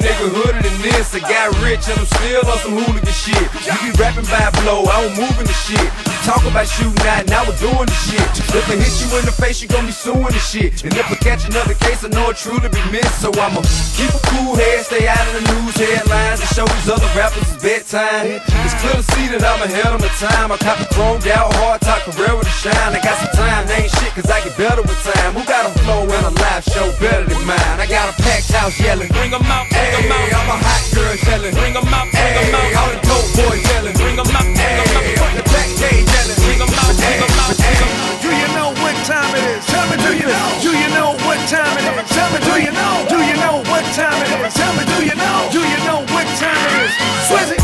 I 1.16 1.24
got 1.24 1.56
rich 1.64 1.88
and 1.88 1.96
I'm 1.96 2.06
still 2.12 2.44
on 2.44 2.60
some 2.60 2.76
hooligan 2.76 3.16
shit. 3.16 3.48
You 3.64 3.72
be 3.88 3.96
rapping 3.96 4.28
by 4.28 4.52
blow, 4.60 4.84
I 4.84 5.00
don't 5.00 5.16
move 5.16 5.32
in 5.40 5.48
the 5.48 5.58
shit. 5.64 5.88
Talk 6.28 6.44
about 6.44 6.68
shooting 6.68 7.08
out, 7.08 7.24
now 7.32 7.48
we're 7.48 7.56
doing 7.56 7.88
the 7.88 8.00
shit. 8.04 8.28
If 8.52 8.68
I 8.68 8.76
hit 8.76 8.92
you 9.00 9.08
in 9.16 9.24
the 9.24 9.32
face, 9.32 9.64
you 9.64 9.72
gon' 9.72 9.88
be 9.88 9.96
suing 9.96 10.28
the 10.28 10.44
shit. 10.44 10.84
And 10.84 10.92
if 10.92 11.08
I 11.08 11.16
catch 11.16 11.48
another 11.48 11.76
case, 11.80 12.04
I 12.04 12.12
know 12.12 12.36
it 12.36 12.36
truly 12.36 12.68
be 12.68 12.84
missed. 12.92 13.24
So 13.24 13.32
I'ma 13.32 13.64
keep 13.96 14.12
a 14.12 14.22
cool 14.28 14.60
head, 14.60 14.84
stay 14.84 15.08
out 15.08 15.24
of 15.24 15.40
the 15.40 15.44
news 15.56 15.80
headlines, 15.80 16.44
and 16.44 16.52
show 16.52 16.68
these 16.68 16.90
other 16.92 17.08
rappers 17.16 17.48
it's 17.48 17.64
bedtime. 17.64 18.44
It's 18.68 18.76
clear 18.84 19.00
to 19.00 19.06
see 19.16 19.32
that 19.32 19.40
I'm 19.40 19.64
ahead 19.64 19.96
of 19.96 20.04
my 20.04 20.12
time. 20.20 20.52
I 20.52 20.58
cop 20.60 20.84
a 20.84 20.88
chromed 20.92 21.32
out, 21.32 21.48
hard 21.56 21.80
career 22.06 22.38
with 22.38 22.48
a 22.48 22.56
shine. 22.62 22.94
I 22.94 23.02
got 23.02 23.18
some 23.18 23.34
time, 23.34 23.66
ain't 23.74 23.90
shit, 23.98 24.14
cause 24.14 24.30
I 24.30 24.42
get 24.46 24.56
better 24.58 24.82
with 24.82 25.02
time. 25.02 25.34
Who 25.34 25.42
got 25.46 25.66
a 25.66 25.72
flow 25.82 26.06
and 26.06 26.26
a 26.30 26.34
live 26.38 26.64
show 26.64 26.86
better 27.02 27.26
than 27.26 27.42
mine? 27.46 27.78
I 27.82 27.88
got 27.90 28.14
a 28.14 28.16
packed 28.22 28.52
house 28.54 28.78
yelling. 28.80 29.10
Bring 29.10 29.34
'em 29.34 29.42
out, 29.50 29.66
bring 29.70 30.06
'em 30.06 30.12
out. 30.12 30.34
I'm 30.38 30.50
a 30.54 30.58
hot 30.62 30.84
girls 31.06 31.22
yelling. 31.28 31.54
Bring 31.54 31.76
'em 31.78 31.94
out, 31.94 32.08
bring 32.12 32.36
'em 32.42 32.56
out. 32.56 32.76
All 32.82 32.90
the 32.90 33.00
dope 33.06 33.30
boys 33.38 33.62
yelling. 33.70 33.96
Bring 34.02 34.18
'em 34.18 34.30
out, 34.34 34.48
bring 34.58 34.78
'em 34.82 34.90
out. 35.22 35.34
The 35.38 35.44
back, 35.54 35.70
they 35.82 35.98
yelling. 36.02 36.40
Bring 36.46 36.62
'em 36.66 36.74
out, 36.82 36.94
bring 36.98 37.22
'em 37.26 37.34
out, 37.44 37.54
out. 37.54 38.22
Do 38.24 38.30
you 38.42 38.48
know 38.58 38.70
what 38.82 38.96
time 39.06 39.32
it 39.38 39.46
is? 39.54 39.64
Tell 39.72 39.86
me, 39.90 39.98
do 40.06 40.12
you 40.22 40.28
know? 40.34 40.50
Do 40.66 40.72
you 40.82 40.90
know 40.98 41.10
what 41.28 41.40
time 41.54 41.78
it 41.78 41.86
is? 41.86 42.10
Tell 42.16 42.30
me, 42.34 42.40
do 42.50 42.56
you 42.66 42.72
know? 42.80 42.94
Do 43.14 43.20
you 43.30 43.38
know 43.44 43.56
what 43.72 43.86
time 43.94 44.20
it 44.24 44.30
is? 44.34 44.54
Tell 44.60 44.74
me, 44.78 44.84
do 44.94 44.98
you 45.10 45.16
know? 45.24 45.40
Do 45.56 45.62
you 45.72 45.80
know 45.88 46.00
what 46.14 46.28
time 46.42 46.62
it 46.68 46.74
is? 46.86 46.92
Swizzy, 47.28 47.58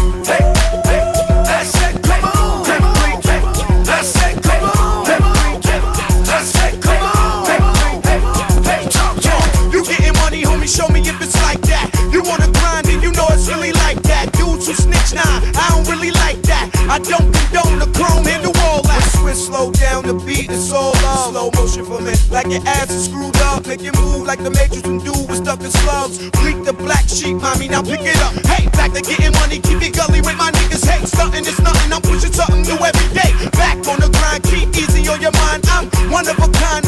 I 16.92 17.00
don't 17.00 17.32
condone 17.32 17.80
the 17.80 17.88
chrome 17.96 18.27
and 18.27 18.44
the 18.44 18.51
wall. 18.51 18.84
That 18.84 19.00
switch 19.16 19.40
slow 19.48 19.72
down 19.72 20.04
the 20.04 20.14
beat, 20.27 20.51
it's 20.51 20.75
all 20.75 20.92
love. 21.08 21.32
Slow 21.32 21.48
motion 21.56 21.86
for 21.88 22.04
me, 22.04 22.12
like 22.27 22.51
your 22.51 22.60
ass 22.68 22.92
is 22.92 23.08
screwed 23.08 23.32
up. 23.48 23.66
Make 23.66 23.80
it 23.80 23.96
move 23.96 24.27
like 24.27 24.44
the 24.44 24.51
Matrix 24.51 24.84
and 24.84 25.00
do 25.00 25.16
with 25.32 25.40
stuck 25.40 25.64
in 25.64 25.72
slugs. 25.72 26.20
Freak 26.44 26.68
the 26.68 26.75
black 26.75 27.08
sheep, 27.08 27.40
mommy, 27.40 27.72
now 27.72 27.80
pick 27.80 28.04
it 28.04 28.20
up. 28.20 28.36
Hey, 28.44 28.68
back 28.75 28.92
to 28.92 29.00
getting 29.00 29.32
money, 29.40 29.64
keep 29.64 29.80
it 29.80 29.96
gully 29.96 30.20
with 30.20 30.36
my 30.36 30.51
niggas. 30.51 30.84
Hey, 30.84 31.00
stunting 31.08 31.48
is 31.48 31.56
nothing, 31.64 31.96
I'm 31.96 32.04
pushing 32.04 32.36
something 32.36 32.60
new 32.68 32.75
every 32.75 33.10
day. 33.16 33.32
Back 33.56 33.80
on 33.88 34.04
the 34.04 34.12
grind, 34.12 34.44
keep 34.44 34.68
easy 34.75 35.08
on 35.08 35.24
your 35.24 35.32
mind. 35.32 35.64
I'm 35.72 35.88
one 36.12 36.27
of 36.27 36.36
a 36.44 36.50
kind, 36.51 36.84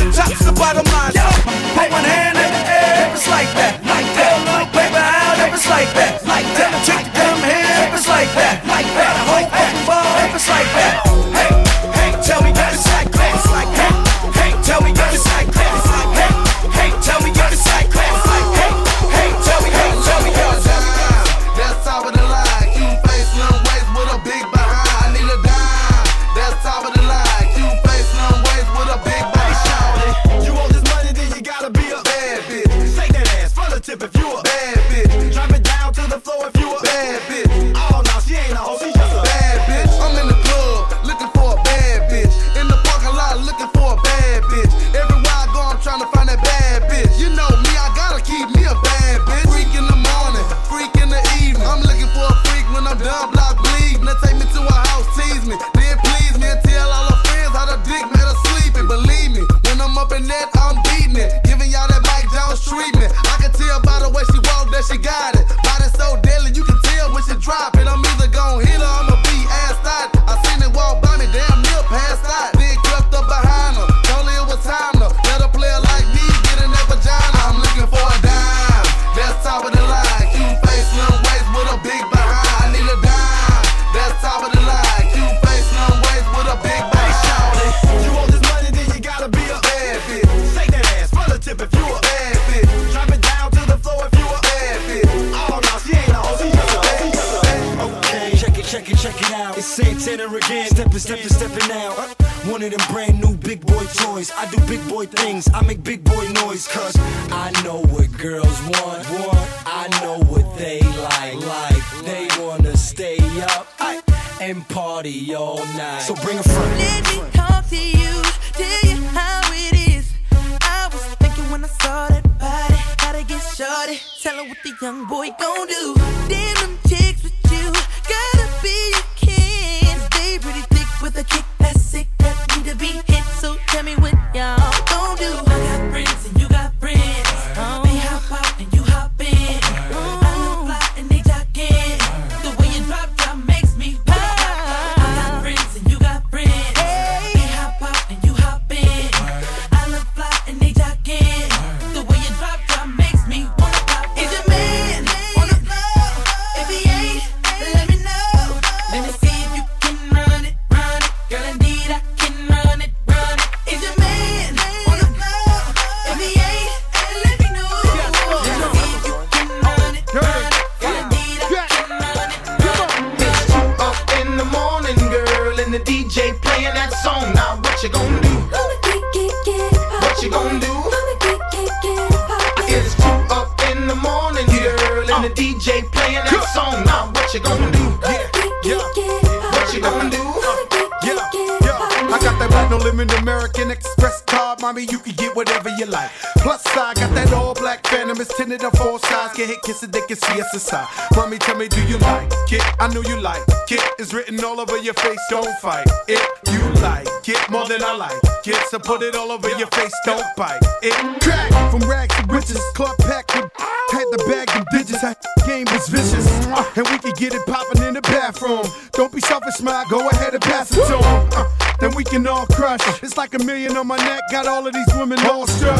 Don't 205.29 205.57
fight 205.59 205.87
it. 206.07 206.21
You 206.51 206.59
like 206.81 207.07
it 207.27 207.49
more 207.49 207.67
than 207.67 207.83
I 207.83 207.95
like 207.95 208.21
it. 208.45 208.55
So 208.69 208.79
put 208.79 209.01
it 209.01 209.15
all 209.15 209.31
over 209.31 209.49
your 209.57 209.67
face. 209.67 209.93
Don't 210.05 210.23
bite 210.35 210.59
it. 210.81 210.93
Crack 211.21 211.49
from 211.71 211.81
rags 211.89 212.15
to 212.15 212.23
riches. 212.27 212.59
Club 212.75 212.97
packed 212.99 213.35
with 213.35 213.49
had 213.91 214.05
the 214.11 214.23
bag 214.27 214.49
and 214.55 214.65
digits. 214.71 215.01
That 215.01 215.17
game 215.45 215.65
was 215.71 215.87
vicious, 215.87 216.27
Uh, 216.47 216.63
and 216.75 216.87
we 216.89 216.97
could 216.99 217.15
get 217.15 217.33
it 217.33 217.45
popping 217.45 217.83
in 217.83 217.93
the 217.93 218.01
bathroom. 218.01 218.65
Don't 218.93 219.11
be 219.11 219.21
selfish, 219.21 219.55
smile. 219.55 219.85
Go 219.89 220.09
ahead 220.09 220.33
and 220.33 220.41
pass 220.41 220.71
it 220.71 220.85
to 220.87 220.97
'em. 220.97 221.29
Uh, 221.33 221.45
then 221.79 221.93
we 221.95 222.03
can 222.03 222.27
all 222.27 222.45
crush. 222.47 222.81
It's 223.03 223.17
like 223.17 223.33
a 223.33 223.39
million 223.39 223.77
on 223.77 223.87
my 223.87 223.97
neck. 223.97 224.21
Got 224.31 224.47
all 224.47 224.65
of 224.67 224.73
these 224.73 224.93
women 224.95 225.19
all 225.27 225.47
struck. 225.47 225.79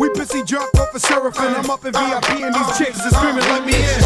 We 0.00 0.08
busy 0.14 0.42
drunk 0.42 0.74
off 0.80 0.90
a 0.92 0.96
of 0.96 1.02
seraphim. 1.02 1.54
I'm 1.56 1.70
up 1.70 1.84
in 1.84 1.92
VIP 1.92 2.42
and 2.42 2.54
these 2.54 2.78
chicks 2.78 3.06
are 3.06 3.10
screaming, 3.10 3.44
let 3.44 3.64
me 3.64 3.74
in 3.74 4.01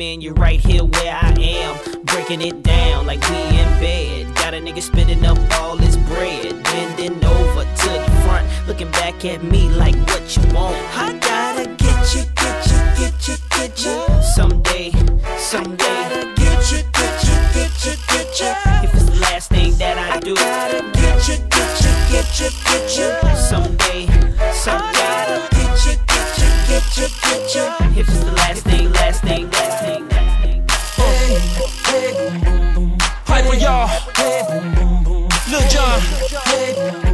I 0.00 0.04
in, 0.04 0.20
you're 0.20 0.34
right 0.34 0.60
here 0.60 0.84
where 0.84 1.14
I 1.14 1.32
am. 1.38 2.04
Breaking 2.04 2.40
it 2.40 2.62
down 2.62 3.06
like 3.06 3.20
we 3.28 3.36
in 3.36 3.68
bed. 3.80 4.34
Got 4.34 4.54
a 4.54 4.56
nigga 4.56 4.80
spending 4.80 5.24
up 5.26 5.38
all 5.60 5.76
his 5.76 5.96
bread. 5.96 6.62
Bending 6.64 7.22
over 7.24 7.64
to 7.64 7.88
the 7.88 8.22
front, 8.24 8.46
looking 8.66 8.90
back 8.92 9.24
at 9.24 9.42
me 9.42 9.68
like 9.68 9.96
what 10.08 10.36
you 10.36 10.42
want. 10.54 10.76
I 10.96 11.12
gotta 11.18 11.66
get 11.76 12.14
you, 12.14 12.22
get 12.34 12.66
you, 12.66 12.78
get 12.98 13.28
you, 13.28 13.36
get 13.50 13.84
you. 13.84 14.22
Someday, 14.22 14.90
someday. 15.36 16.34
Get 16.36 16.72
you, 16.72 16.82
get 16.92 17.24
you, 17.24 17.36
get 17.52 17.84
you, 17.84 17.94
get 18.08 18.40
you. 18.40 18.52
If 18.84 18.94
it's 18.94 19.04
the 19.04 19.20
last 19.20 19.50
thing 19.50 19.76
that 19.78 19.98
I 19.98 20.18
do. 20.20 20.34
I 20.36 20.70
gotta 20.70 20.82
get 20.92 21.28
you, 21.28 21.36
get 21.48 21.80
you, 21.82 21.92
get 22.10 22.40
you, 22.40 22.50
get 22.64 23.24
you. 23.24 23.29
Y'all. 33.70 33.88
Lil 35.48 35.68
Jon. 35.68 37.09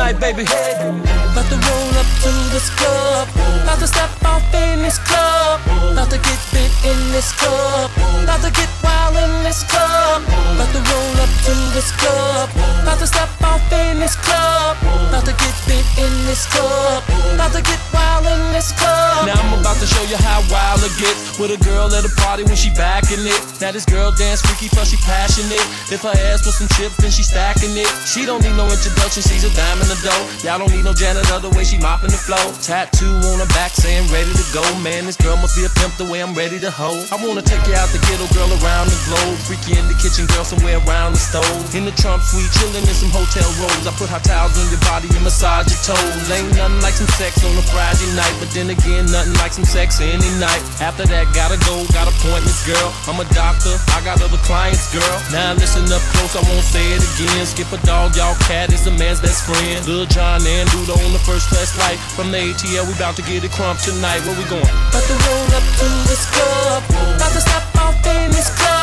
Tonight, 0.00 0.16
baby? 0.18 0.44
About 0.48 1.44
to 1.52 1.60
roll 1.60 1.92
up 2.00 2.08
to 2.24 2.32
this 2.56 2.72
club. 2.72 3.28
About 3.68 3.84
to 3.84 3.86
step 3.86 4.08
off 4.24 4.40
in 4.54 4.80
this 4.80 4.96
club. 4.96 5.60
About 5.92 6.08
to 6.08 6.16
get 6.16 6.40
bit 6.56 6.72
in 6.88 6.96
this 7.12 7.36
club. 7.36 7.92
About 8.24 8.40
to 8.40 8.50
get 8.50 8.70
wild 8.80 9.12
in 9.20 9.44
this 9.44 9.60
club. 9.68 10.24
About 10.56 10.72
to 10.72 10.80
roll 10.80 11.16
up 11.20 11.28
to 11.44 11.52
this 11.76 11.92
club. 12.00 12.48
About 12.80 12.98
to 12.98 13.06
step 13.06 13.28
off 13.44 13.60
in 13.76 14.00
this 14.00 14.16
club. 14.16 14.80
About 15.12 15.28
to 15.28 15.36
get 15.36 15.54
bit 15.68 15.84
in 16.00 16.12
this 16.24 16.48
club. 16.48 17.04
About 17.36 17.52
to 17.52 17.60
get 17.60 17.78
wild 17.92 18.24
in 18.24 18.40
this 18.56 18.72
club. 18.72 19.28
Now 19.28 19.36
I'm 19.36 19.60
about 19.60 19.76
to 19.84 19.86
show 19.86 20.02
you 20.08 20.16
how 20.16 20.40
wild 20.48 20.80
it 20.80 20.96
gets 20.96 21.38
with 21.38 21.52
a 21.52 21.60
girl 21.60 21.92
at 21.92 22.08
a 22.08 22.12
party 22.24 22.42
when 22.44 22.56
she 22.56 22.72
backing 22.72 23.20
it. 23.20 23.40
Now 23.60 23.70
this 23.70 23.84
girl 23.84 24.12
dance 24.16 24.40
freaky 24.40 24.72
plus 24.72 24.90
she 24.90 24.96
passionate. 25.04 25.60
If 25.92 26.08
her 26.08 26.16
ass 26.32 26.48
was 26.48 26.56
some 26.56 26.72
chips, 26.72 26.96
then 26.96 27.12
she 27.12 27.22
stacking 27.22 27.76
it. 27.76 27.90
She 28.08 28.24
don't 28.24 28.40
need 28.40 28.56
no 28.56 28.64
introduction, 28.64 29.20
she's 29.20 29.44
a 29.44 29.52
in 29.52 29.89
the 29.90 29.98
dough. 30.06 30.24
Y'all 30.46 30.62
don't 30.62 30.70
need 30.70 30.86
no 30.86 30.94
janitor 30.94 31.42
the 31.42 31.50
way 31.58 31.66
she 31.66 31.74
mopping 31.82 32.14
the 32.14 32.20
floor. 32.22 32.38
Tattoo 32.62 33.10
on 33.34 33.42
her 33.42 33.50
back 33.58 33.74
saying 33.74 34.06
ready 34.14 34.30
to 34.30 34.46
go. 34.54 34.62
Man, 34.86 35.10
this 35.10 35.18
girl 35.18 35.34
must 35.34 35.58
be 35.58 35.66
a 35.66 35.72
pimp 35.82 35.98
the 35.98 36.06
way 36.06 36.22
I'm 36.22 36.30
ready 36.30 36.62
to 36.62 36.70
hoe. 36.70 37.02
I 37.10 37.18
wanna 37.18 37.42
take 37.42 37.58
you 37.66 37.74
out 37.74 37.90
the 37.90 37.98
ghetto, 38.06 38.30
girl, 38.30 38.46
around 38.62 38.86
the 38.86 38.98
globe. 39.10 39.34
Freaky 39.42 39.74
in 39.74 39.90
the 39.90 39.98
kitchen, 39.98 40.30
girl, 40.30 40.46
somewhere 40.46 40.78
around 40.86 41.18
the 41.18 41.22
stove. 41.22 41.74
In 41.74 41.82
the 41.82 41.94
trunk 41.98 42.22
suite, 42.22 42.46
chilling 42.54 42.86
in 42.86 42.94
some 42.94 43.10
hotel 43.10 43.46
robes. 43.58 43.82
I 43.82 43.92
put 43.98 44.06
hot 44.06 44.22
towels 44.22 44.54
on 44.54 44.70
your 44.70 44.78
body 44.86 45.10
and 45.10 45.26
massage 45.26 45.66
your 45.66 45.82
toes. 45.82 46.30
Ain't 46.30 46.54
nothing 46.54 46.78
like 46.86 46.94
some 46.94 47.10
sex 47.18 47.42
on 47.42 47.50
a 47.58 47.64
Friday 47.74 48.06
night, 48.14 48.34
but 48.38 48.48
then 48.54 48.70
again, 48.70 49.10
nothing 49.10 49.34
like 49.42 49.50
some 49.50 49.66
sex 49.66 49.98
any 49.98 50.30
night. 50.38 50.62
After 50.78 51.02
that, 51.10 51.26
gotta 51.34 51.58
go, 51.66 51.82
got 51.90 52.06
appointments, 52.06 52.62
girl. 52.62 52.94
I'm 53.10 53.18
a 53.18 53.26
doctor, 53.34 53.74
I 53.90 53.98
got 54.06 54.22
other 54.22 54.38
clients, 54.46 54.86
girl. 54.94 55.16
Now 55.34 55.58
listen 55.58 55.82
up 55.90 56.02
close, 56.14 56.38
I 56.38 56.46
won't 56.46 56.62
say 56.62 56.94
it 56.94 57.02
again. 57.02 57.42
Skip 57.42 57.74
a 57.74 57.78
dog, 57.82 58.14
y'all 58.14 58.38
cat 58.46 58.70
is 58.70 58.86
a 58.86 58.94
man's 58.94 59.18
best 59.18 59.42
friend. 59.48 59.79
Lil 59.86 60.06
Jon 60.06 60.40
and 60.46 60.68
Dudo 60.70 60.96
on 61.04 61.12
the 61.12 61.18
first 61.18 61.48
class 61.48 61.72
flight. 61.72 61.98
From 62.16 62.30
the 62.30 62.38
ATL, 62.38 62.86
we 62.86 62.94
bout 62.98 63.16
to 63.16 63.22
get 63.22 63.44
it 63.44 63.50
crunk 63.50 63.82
tonight. 63.84 64.20
Where 64.26 64.36
we 64.36 64.44
going? 64.44 64.62
About 64.62 65.04
to 65.04 65.16
roll 65.26 65.46
up 65.56 65.66
to 65.80 65.88
this 66.08 66.24
club. 66.30 66.82
About 67.16 67.32
to 67.32 67.40
step 67.40 67.76
off 67.76 68.06
in 68.06 68.30
this 68.30 68.50
club. 68.56 68.79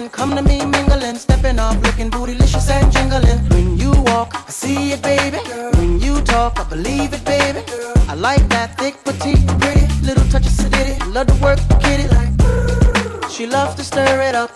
Me 0.00 0.08
tingling, 0.08 0.10
come 0.10 0.36
to 0.36 0.42
me 0.42 0.64
mingling, 0.64 1.16
stepping 1.16 1.58
off, 1.58 1.76
looking 1.82 2.10
bootylicious 2.10 2.70
and 2.70 2.92
jingling. 2.92 3.38
When 3.50 3.78
you 3.78 3.92
walk, 4.06 4.32
I 4.34 4.50
see 4.50 4.92
it, 4.92 5.02
baby. 5.02 5.38
When 5.78 6.00
you 6.00 6.20
talk, 6.22 6.58
I 6.58 6.64
believe 6.64 7.12
it, 7.12 7.24
baby. 7.24 7.60
I 8.08 8.14
like 8.14 8.46
that 8.48 8.78
thick, 8.78 9.02
petite, 9.04 9.46
pretty, 9.60 9.86
little 10.02 10.24
touch 10.30 10.46
of 10.46 10.52
sedity. 10.52 10.96
Love 11.12 11.26
to 11.28 11.34
work 11.42 11.58
kitty 11.80 12.08
like. 12.16 13.30
She 13.30 13.46
loves 13.46 13.74
to 13.76 13.84
stir 13.84 14.22
it 14.22 14.34
up. 14.34 14.50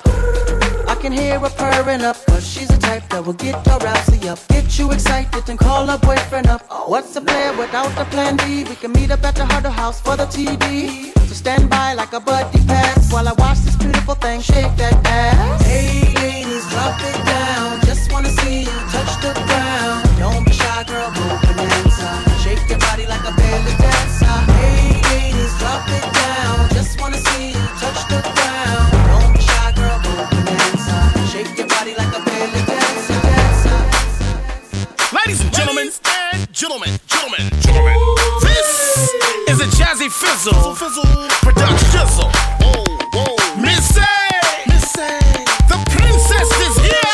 I 0.88 0.96
can 1.00 1.12
hear 1.12 1.38
her 1.38 1.50
purring 1.50 2.02
up, 2.02 2.16
cause 2.26 2.46
she's 2.46 2.73
type 2.84 3.08
that 3.10 3.24
will 3.24 3.38
get 3.46 3.56
your 3.66 3.78
rousey 3.86 4.26
up. 4.32 4.38
Get 4.48 4.78
you 4.78 4.92
excited 4.92 5.44
and 5.48 5.58
call 5.58 5.86
her 5.86 5.98
boyfriend 5.98 6.46
up. 6.46 6.62
What's 6.88 7.16
a 7.16 7.20
plan 7.20 7.56
without 7.58 7.92
a 7.98 8.04
plan 8.12 8.36
B? 8.42 8.64
We 8.70 8.76
can 8.76 8.92
meet 8.92 9.10
up 9.10 9.24
at 9.24 9.34
the 9.34 9.44
Huddle 9.44 9.72
House 9.72 10.00
for 10.00 10.16
the 10.16 10.26
TV. 10.26 11.12
So 11.28 11.34
stand 11.34 11.70
by 11.70 11.94
like 11.94 12.12
a 12.12 12.20
buddy 12.20 12.60
pass 12.66 13.12
while 13.12 13.28
I 13.28 13.34
watch 13.44 13.58
this 13.66 13.76
beautiful 13.76 14.14
thing 14.14 14.40
shake 14.40 14.74
that 14.82 14.96
ass. 15.06 15.62
Hey 15.62 16.12
ladies, 16.22 16.64
drop 16.72 16.98
it 17.10 17.18
down. 17.34 17.80
Just 17.88 18.12
wanna 18.12 18.32
see 18.40 18.60
you 18.68 18.78
touch 18.94 19.12
the 19.24 19.32
ground. 19.48 20.00
Don't 20.18 20.44
be 20.44 20.52
shy, 20.52 20.84
girl, 20.90 21.10
go 21.16 21.26
bonanza. 21.46 22.10
Shake 22.42 22.64
your 22.68 22.80
body 22.86 23.06
like 23.06 23.24
a 23.30 23.32
belly 23.40 23.74
dancer. 23.82 24.36
Hey 24.60 25.00
ladies, 25.10 25.52
drop 25.60 25.84
it 25.98 26.03
a 40.24 40.36
Jazzy 40.36 40.76
Fizzle, 40.76 41.28
production 41.42 41.88
Jizzle. 41.92 42.30
Miss 43.60 43.96
oh, 43.96 44.00
A, 44.00 44.04
oh. 44.04 44.64
Miss 44.68 44.96
A, 44.98 45.18
the 45.68 45.78
princess 45.90 46.50
is 46.66 46.76
here. 46.78 47.04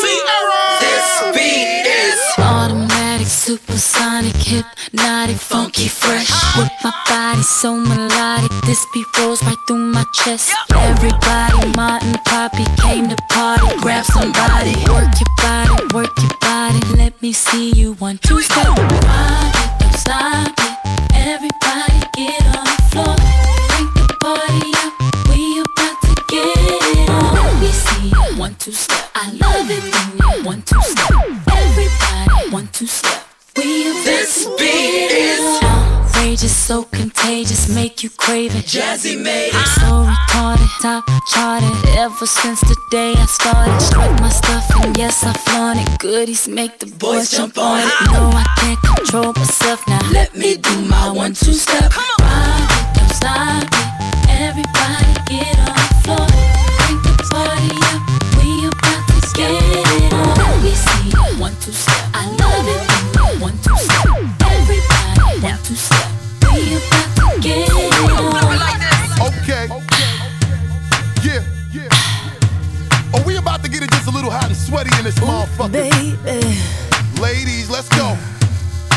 Ciara. 0.00 0.64
This 0.80 1.06
beat 1.34 1.86
is 1.86 2.20
Automatic, 2.38 3.26
supersonic, 3.26 4.36
hypnotic, 4.36 5.36
funky, 5.36 5.88
fresh. 5.88 6.30
With 6.56 6.70
my 6.84 6.92
body 7.08 7.42
so 7.42 7.76
melodic, 7.76 8.50
this 8.64 8.84
beat 8.92 9.06
rolls 9.18 9.42
right 9.42 9.56
through 9.66 9.78
my 9.78 10.04
chest. 10.14 10.52
Everybody, 10.74 11.72
Martin, 11.76 12.14
Poppy 12.24 12.64
came 12.82 13.08
to 13.08 13.16
party. 13.30 13.66
Grab 13.80 14.04
somebody, 14.04 14.74
work 14.88 15.10
your 15.18 15.32
body, 15.42 15.94
work 15.94 16.10
your 16.18 16.38
body. 16.40 16.80
Let 16.96 17.20
me 17.22 17.32
see 17.32 17.72
you 17.72 17.94
one, 17.94 18.18
two, 18.18 18.40
step. 18.40 18.66
Rock 18.66 19.54
it, 19.54 19.80
don't 19.80 19.94
stop 19.94 20.54
it. 20.58 20.76
Everybody 21.14 21.65
two, 28.66 28.72
step. 28.72 29.10
I 29.14 29.30
love 29.30 29.70
it 29.70 29.82
when 29.94 30.40
you 30.40 30.44
one, 30.44 30.62
two, 30.62 30.80
step. 30.82 31.10
Everybody, 31.46 32.50
one, 32.50 32.68
two, 32.72 32.86
step. 32.88 33.22
We 33.56 33.92
This 34.02 34.44
beat 34.58 35.12
is- 35.12 35.62
on. 35.62 36.02
Outrageous, 36.16 36.56
so 36.56 36.82
contagious, 36.82 37.68
make 37.68 38.02
you 38.02 38.10
crave 38.10 38.56
it. 38.56 38.64
Jazzy 38.66 39.16
made 39.22 39.50
it. 39.54 39.66
So 39.78 40.04
retarded, 40.10 40.68
top 40.82 41.04
charted. 41.32 41.70
Ever 41.96 42.26
since 42.26 42.60
the 42.60 42.76
day 42.90 43.14
I 43.16 43.26
started, 43.26 43.80
strut 43.80 44.20
my 44.20 44.30
stuff 44.30 44.64
and 44.82 44.96
yes 44.98 45.22
I 45.22 45.32
flaunt 45.32 45.78
it. 45.78 45.98
Goodies 46.00 46.48
make 46.48 46.80
the 46.80 46.86
boys 46.86 47.30
jump 47.30 47.56
on 47.58 47.78
it. 47.78 47.92
No, 48.10 48.30
I 48.34 48.44
can't 48.58 48.82
control 48.96 49.32
myself 49.34 49.86
now. 49.86 50.00
Let 50.10 50.34
me 50.34 50.56
do 50.56 50.74
my 50.82 51.08
one 51.12 51.34
two 51.34 51.52
step. 51.52 51.94
Rock 51.96 52.18
it, 52.18 52.98
don't 52.98 53.14
stop 53.14 53.62
it. 53.62 54.30
Everybody 54.42 55.12
get 55.30 55.56
on 55.68 55.76
the 55.76 55.94
floor. 56.02 56.26
Bring 56.78 57.02
the 57.06 57.14
party 57.30 57.85
get 67.46 67.70
on. 67.70 68.34
Okay. 69.28 69.68
Yeah. 71.22 71.42
Yeah. 71.72 71.88
Oh, 73.14 73.22
we 73.26 73.36
about 73.36 73.62
to 73.64 73.70
get 73.70 73.82
it 73.82 73.90
just 73.90 74.06
a 74.06 74.10
little 74.10 74.30
hot 74.30 74.46
and 74.46 74.56
sweaty 74.56 74.90
in 74.98 75.04
this 75.04 75.18
motherfucker. 75.18 75.72
Baby. 75.72 77.20
Ladies, 77.20 77.70
let's 77.70 77.88
go. 77.90 78.16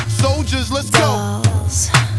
Soldiers, 0.08 0.72
let's 0.72 0.90
go. 0.90 1.59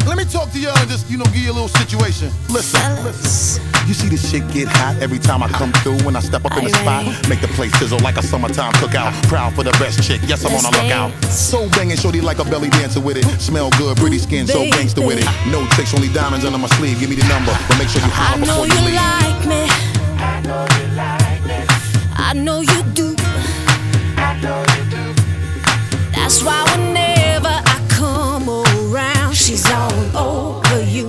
Let 0.07 0.17
me 0.17 0.25
talk 0.25 0.53
to 0.53 0.61
y'all 0.61 0.79
and 0.79 0.89
just, 0.89 1.11
you 1.11 1.19
know, 1.19 1.25
give 1.27 1.43
you 1.43 1.51
a 1.51 1.57
little 1.59 1.67
situation. 1.69 2.31
Listen, 2.49 2.79
listen. 3.03 3.61
You 3.89 3.95
see 3.95 4.09
this 4.09 4.31
shit 4.31 4.47
get 4.53 4.69
hot 4.69 4.95
every 5.03 5.19
time 5.19 5.43
I 5.43 5.49
come 5.49 5.73
through 5.83 5.99
when 6.07 6.15
I 6.15 6.21
step 6.21 6.45
up 6.45 6.57
in 6.57 6.65
the 6.65 6.71
spot. 6.71 7.05
Make 7.29 7.41
the 7.41 7.49
place 7.59 7.77
sizzle 7.77 7.99
like 7.99 8.17
a 8.17 8.23
summertime 8.23 8.73
cookout. 8.75 9.11
Proud 9.27 9.53
for 9.57 9.65
the 9.65 9.73
best 9.73 10.07
chick, 10.07 10.21
yes, 10.25 10.45
I'm 10.45 10.55
on 10.55 10.63
the 10.63 10.71
lookout. 10.79 11.11
So 11.25 11.69
banging, 11.71 11.97
shorty 11.97 12.21
like 12.21 12.39
a 12.39 12.45
belly 12.45 12.71
dancer 12.71 13.01
with 13.01 13.17
it. 13.17 13.25
Smell 13.41 13.71
good, 13.71 13.97
pretty 13.97 14.19
skin, 14.19 14.47
so 14.47 14.63
gangster 14.71 15.05
with 15.05 15.19
it. 15.19 15.27
No 15.51 15.67
tricks, 15.75 15.93
only 15.95 16.13
diamonds 16.13 16.45
under 16.45 16.59
my 16.59 16.69
sleeve. 16.79 17.01
Give 17.01 17.11
me 17.11 17.17
the 17.17 17.27
number, 17.27 17.51
but 17.67 17.77
make 17.77 17.89
sure 17.89 18.01
you 18.03 18.07
I 18.07 18.11
holler 18.11 18.47
before 18.47 18.67
you 18.67 18.75
you 18.75 18.87
leave. 18.87 18.95
like 18.95 19.43
me. 19.51 19.67
I 22.15 22.35
know 22.35 22.61
you 22.61 22.83
do. 22.95 23.17
I 24.17 24.39
know 24.41 24.61
you 24.63 24.91
do. 24.91 25.15
That's 26.15 26.41
why 26.45 26.63
I 26.65 26.71
around, 26.81 27.20
she's 29.51 29.69
all 29.73 29.93
over 30.17 30.81
you. 30.85 31.07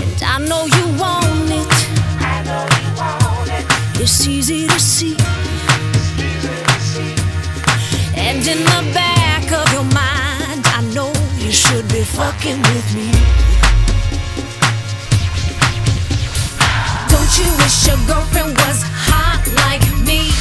And 0.00 0.22
I 0.24 0.38
know 0.48 0.64
you 0.64 0.86
want 0.96 1.50
it. 1.60 1.72
I 2.18 2.40
know 2.48 2.64
you 2.80 2.88
want 2.96 3.50
it. 3.58 4.00
It's 4.00 4.26
easy 4.26 4.66
to 4.68 4.80
see. 4.80 5.16
And 8.16 8.40
in 8.52 8.60
the 8.72 8.82
back 8.94 9.44
of 9.52 9.66
your 9.74 9.88
mind, 9.92 10.62
I 10.78 10.80
know 10.94 11.12
you 11.36 11.52
should 11.52 11.86
be 11.88 12.04
fucking 12.04 12.60
with 12.72 12.88
me. 12.96 13.10
Don't 17.12 17.32
you 17.40 17.48
wish 17.60 17.86
your 17.86 18.00
girlfriend 18.08 18.56
was 18.64 18.80
hot 19.08 19.44
like 19.62 19.84
me? 20.08 20.32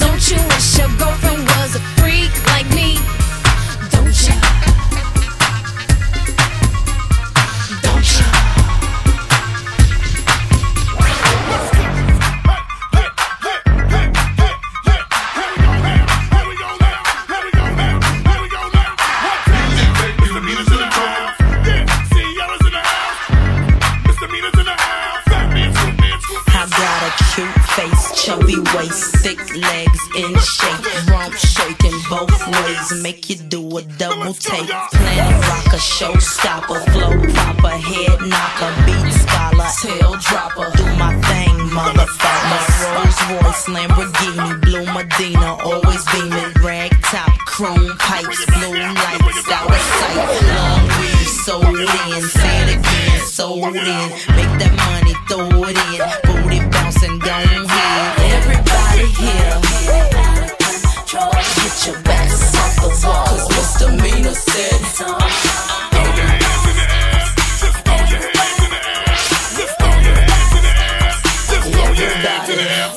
Don't 0.00 0.24
you 0.30 0.40
wish 0.48 0.78
your 0.78 0.88
girlfriend 0.96 1.44
was 1.56 1.76
a 1.76 1.82
freak 2.00 2.32
like 2.46 2.68
me? 2.74 2.96
Chubby 28.36 28.56
waist, 28.76 29.16
thick 29.16 29.38
legs 29.56 30.00
in 30.16 30.34
shape, 30.38 31.08
rump 31.08 31.34
shaking 31.34 31.96
both 32.08 32.46
ways, 32.48 33.02
make 33.02 33.30
you 33.30 33.36
do 33.36 33.78
a 33.78 33.82
double 33.82 34.32
take. 34.34 34.68
Planet 34.68 35.48
rocker, 35.48 35.80
showstopper, 35.80 36.80
flow 36.92 37.12
proper, 37.32 37.76
head 37.76 38.20
knocker, 38.20 38.72
beat 38.84 39.12
scholar, 39.12 39.70
tail 39.80 40.16
dropper. 40.20 40.70
Do 40.76 40.84
my 40.96 41.14
thing, 41.28 41.56
motherfucker. 41.72 42.60
Rolls 42.94 43.20
Royce, 43.30 43.66
Lamborghini, 43.68 44.60
blue 44.62 44.86
Medina, 44.92 45.56
always 45.64 46.04
beaming, 46.12 46.52
rag 46.62 46.90
top, 47.02 47.30
chrome 47.46 47.96
pipes, 47.98 48.44
blue 48.46 48.74
lights, 48.74 49.50
out 49.50 49.70
of 49.70 49.80
sight. 49.80 50.42
Long 50.52 50.88
weed, 50.98 51.26
sold 51.44 51.64
in, 51.64 52.22
say 52.22 52.62
it 52.62 52.78
again, 52.78 53.20
sold 53.26 53.76
in. 53.76 54.08
Make 54.36 54.52
that 54.60 54.74
money, 54.88 55.14
throw 55.28 55.64
it 55.68 55.78
in, 55.92 56.02
booty 56.26 56.60
bouncing, 56.70 57.18
go 57.18 57.30
ahead. 57.30 58.25
Here, 59.26 59.58
get 61.56 61.76
your 61.86 61.98
backs 62.02 62.54
off 62.62 62.74
the 62.82 62.90
wall, 63.06 63.26
cause 63.26 63.46
misdemeanor 63.56 64.34
said. 64.34 64.80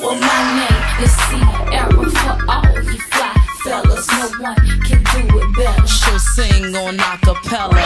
Well, 0.00 0.16
my 0.16 0.26
name 0.56 1.04
is 1.04 1.14
Ciara 1.28 2.08
for 2.10 2.36
all 2.50 2.82
you 2.82 2.98
fly 3.10 3.34
fellas. 3.64 4.06
No 4.08 4.26
one 4.40 4.56
can 4.86 5.00
do 5.12 5.20
it 5.38 5.48
better. 5.56 5.86
She'll 5.86 6.18
sing 6.18 6.74
on 6.76 6.96
acapella. 6.96 7.84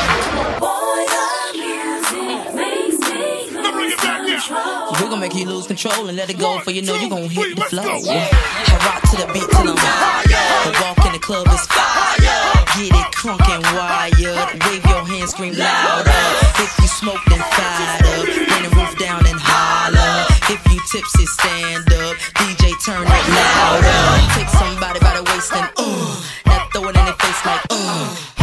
Boy, 0.61 1.34
We 4.93 5.09
gon' 5.09 5.21
make 5.21 5.35
you 5.35 5.47
lose 5.47 5.67
control 5.67 6.09
and 6.09 6.17
let 6.17 6.29
it 6.29 6.39
go, 6.39 6.59
for 6.61 6.71
you 6.71 6.83
know 6.83 6.95
you 6.95 7.09
gon' 7.09 7.29
hit 7.29 7.57
the 7.57 7.63
floor. 7.63 7.99
Yeah. 8.05 8.29
I 8.31 8.77
rock 8.85 9.01
to 9.11 9.17
the 9.17 9.27
beat 9.33 9.49
till 9.49 9.69
I'm 9.73 9.77
higher. 9.81 10.69
The 10.69 10.73
walk 10.85 11.07
in 11.07 11.13
the 11.13 11.19
club 11.19 11.49
is 11.49 11.65
fire. 11.73 12.21
Get 12.77 12.93
it 12.93 13.09
crunk 13.17 13.41
and 13.49 13.65
wired. 13.73 14.61
Wave 14.69 14.85
your 14.85 15.05
hands, 15.09 15.31
scream 15.31 15.55
louder. 15.57 16.21
If 16.61 16.73
you 16.81 16.89
smoke, 16.89 17.25
then 17.33 17.41
fired 17.57 18.05
up. 18.13 18.25
Bring 18.29 18.63
the 18.69 18.73
roof 18.77 18.93
down 18.99 19.25
and 19.25 19.41
holler. 19.41 20.29
If 20.53 20.61
you 20.69 20.79
tipsy, 20.93 21.27
stand 21.33 21.89
up. 22.05 22.17
DJ, 22.37 22.77
turn 22.85 23.09
it 23.09 23.27
louder. 23.33 24.01
Take 24.37 24.53
somebody 24.53 25.01
by 25.01 25.17
the 25.17 25.25
waist 25.33 25.53
and 25.57 25.69
ooh. 25.81 26.13
Now 26.45 26.69
throw 26.73 26.93
it 26.93 26.97
in 26.97 27.05
their 27.09 27.17
face 27.17 27.41
like 27.47 27.65
ooh. 27.73 28.34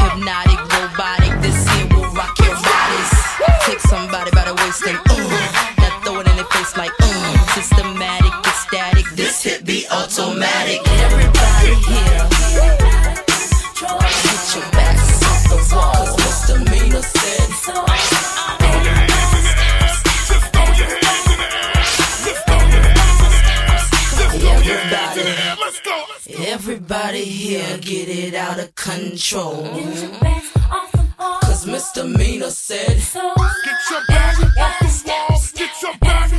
dramatic. 10.42 10.82
Everybody 10.88 11.74
here. 11.86 12.26
Get 14.26 14.56
your 14.56 14.68
backs 14.72 15.24
off 15.30 15.44
the 15.50 15.58
wall. 15.76 15.94
Cause 15.94 16.18
misdemeanor 16.18 17.02
said 17.02 17.50
so. 17.64 17.86
Everybody 26.48 27.24
here 27.24 27.78
get 27.78 28.10
it 28.10 28.34
out 28.34 28.60
of 28.60 28.74
control. 28.76 29.68
Cause 31.42 31.66
misdemeanor 31.68 32.50
said 32.50 33.00
so. 33.00 33.34
Get 33.64 33.76
your 33.92 34.02
back 34.08 34.40
off 34.58 34.80
the 34.80 35.04
wall. 35.08 35.40
Get 35.54 35.82
your 35.82 35.98
back 36.00 36.31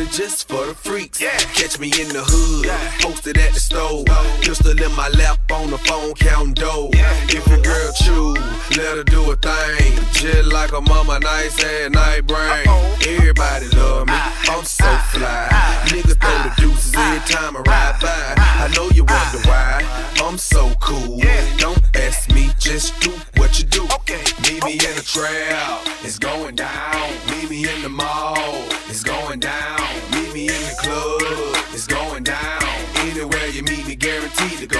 it 0.00 0.10
just 0.10 0.48
for 0.48 0.66
the 0.66 0.74
freaks. 0.74 1.20
Yeah. 1.20 1.36
Catch 1.54 1.78
me 1.78 1.88
in 2.00 2.08
the 2.08 2.24
hood, 2.24 2.66
yeah. 2.66 2.92
posted 3.00 3.38
at 3.38 3.52
the 3.52 3.60
store. 3.60 4.04
Pistol 4.42 4.72
in 4.72 4.94
my 4.96 5.08
lap 5.10 5.38
on 5.52 5.70
the 5.70 5.78
phone, 5.78 6.14
counting 6.14 6.54
dough. 6.54 6.90
Yeah. 6.92 7.12
If 7.28 7.46
your 7.46 7.62
girl 7.62 7.92
true, 8.04 8.34
let 8.76 8.96
her 8.98 9.04
do 9.04 9.30
a 9.30 9.36
thing. 9.36 9.92
Just 10.12 10.52
like 10.52 10.72
a 10.72 10.80
mama, 10.80 11.20
nice 11.20 11.62
and 11.64 11.94
night 11.94 12.26
brain. 12.26 12.66
Uh 12.66 12.72
-oh. 12.72 13.06
Everybody 13.14 13.68
love 13.76 14.06
me. 14.06 14.14
I 14.14 14.65
so 14.86 15.18
fly. 15.18 15.48
nigga 15.90 16.14
throw 16.22 16.38
the 16.46 16.52
deuces 16.60 16.94
every 16.94 17.20
time 17.34 17.56
I 17.56 17.60
ride 17.60 17.96
by. 18.00 18.34
I 18.64 18.68
know 18.74 18.88
you 18.94 19.04
wonder 19.04 19.40
why 19.48 19.82
I'm 20.24 20.38
so 20.38 20.72
cool. 20.80 21.20
Don't 21.58 21.82
ask 21.96 22.30
me, 22.32 22.50
just 22.58 22.98
do 23.00 23.12
what 23.36 23.58
you 23.58 23.64
do. 23.66 23.82
Meet 24.46 24.64
me 24.64 24.72
in 24.72 24.94
the 25.00 25.04
trail, 25.04 25.80
it's 26.06 26.18
going 26.18 26.54
down. 26.54 27.10
Meet 27.30 27.50
me 27.50 27.58
in 27.72 27.82
the 27.82 27.88
mall, 27.88 28.36
it's 28.88 29.02
going 29.02 29.40
down. 29.40 29.80
Meet 30.12 30.32
me 30.34 30.42
in 30.56 30.62
the 30.70 30.76
club, 30.82 31.20
it's 31.74 31.86
going 31.86 32.22
down. 32.22 32.62
Anywhere 33.06 33.46
you 33.48 33.62
meet 33.62 33.86
me, 33.86 33.94
guaranteed 33.96 34.58
to 34.58 34.66
go. 34.66 34.75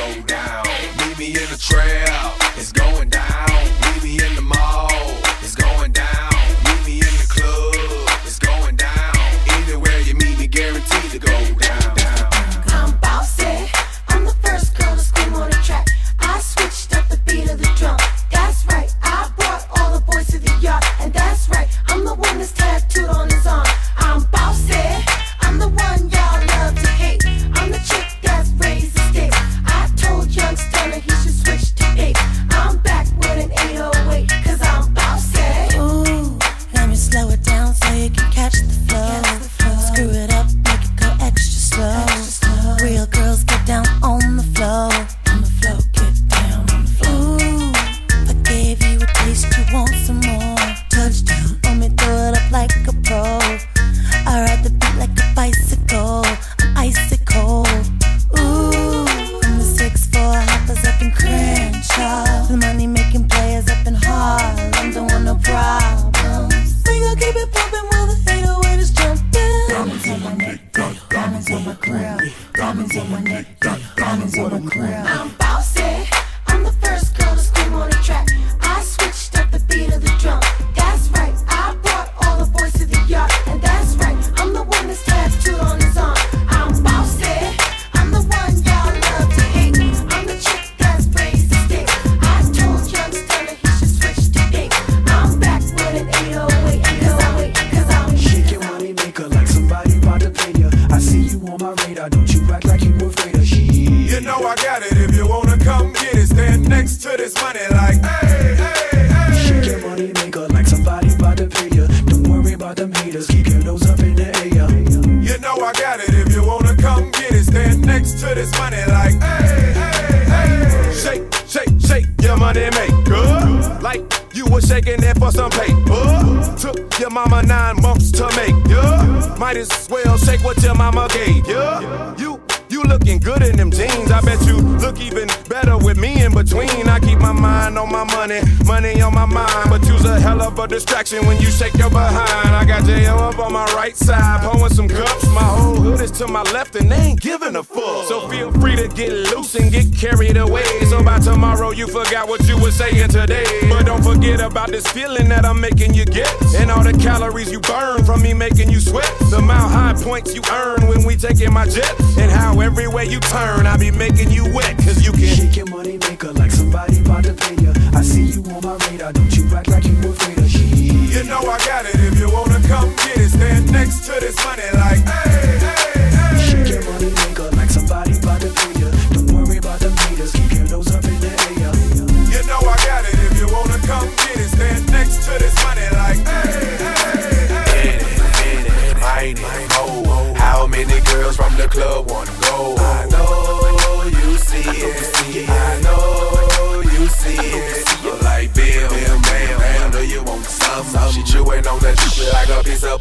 Distraction 140.67 141.27
when 141.27 141.39
you 141.39 141.47
shake 141.47 141.75
your 141.75 141.91
behind. 141.91 142.49
I 142.49 142.65
got 142.65 142.83
JM 142.83 143.19
up 143.19 143.39
on 143.39 143.53
my 143.53 143.65
right 143.75 143.97
side, 143.97 144.41
pulling 144.43 144.73
some 144.73 144.89
cups. 144.89 145.27
My 145.31 145.43
whole 145.43 145.77
hood 145.77 146.01
is 146.01 146.11
to 146.13 146.27
my 146.27 146.43
left 146.53 146.77
and 146.77 146.91
they 146.91 146.97
ain't 146.97 147.21
giving 147.21 147.57
a 147.57 147.63
fuck. 147.63 148.07
So 148.07 148.29
feel 148.29 148.53
free 148.53 148.77
to 148.77 148.89
get 148.89 149.11
loose 149.13 149.55
and 149.55 149.71
get 149.71 149.95
carried 149.97 150.37
away. 150.37 150.65
So 150.89 151.03
by 151.03 151.19
tomorrow 151.19 151.71
you 151.71 151.87
forgot 151.87 152.29
what 152.29 152.47
you 152.49 152.61
were 152.61 152.71
saying 152.71 153.09
today. 153.09 153.45
But 153.69 153.87
don't 153.87 154.03
forget 154.03 154.41
about 154.41 154.71
this 154.71 154.87
feeling 154.89 155.29
that 155.29 155.45
I'm 155.45 155.61
making 155.61 155.95
you 155.95 156.05
get. 156.05 156.33
And 156.57 156.71
all 156.71 156.83
the 156.83 156.93
calories 156.93 157.51
you 157.51 157.61
burn 157.61 158.05
from 158.05 158.23
me 158.23 158.35
making 158.35 158.71
you 158.71 158.81
sweat. 158.81 159.11
The 159.31 159.41
mile 159.41 159.69
high 159.69 159.95
points 159.95 160.35
you 160.35 160.43
earn 160.51 160.87
when 160.89 161.05
we 161.05 161.17
taking 161.17 161.53
my 161.53 161.67
jet. 161.67 161.93
And 162.19 162.31
how 162.31 162.61
everywhere 162.61 163.05
you 163.05 163.21
turn, 163.21 163.67
I 163.67 163.77
be 163.77 163.91
making 163.91 164.31
you 164.31 164.45
wet. 164.53 164.77
Cause 164.79 165.05
you 165.05 165.13
can 165.13 165.37
Shake 165.37 165.57
your 165.57 165.67
money 165.67 165.99
maker 165.99 166.33
like 166.33 166.51
somebody 166.51 166.99
about 167.01 167.25
to 167.25 167.35
pay 167.35 167.55
ya. 167.63 167.73
I 167.93 168.03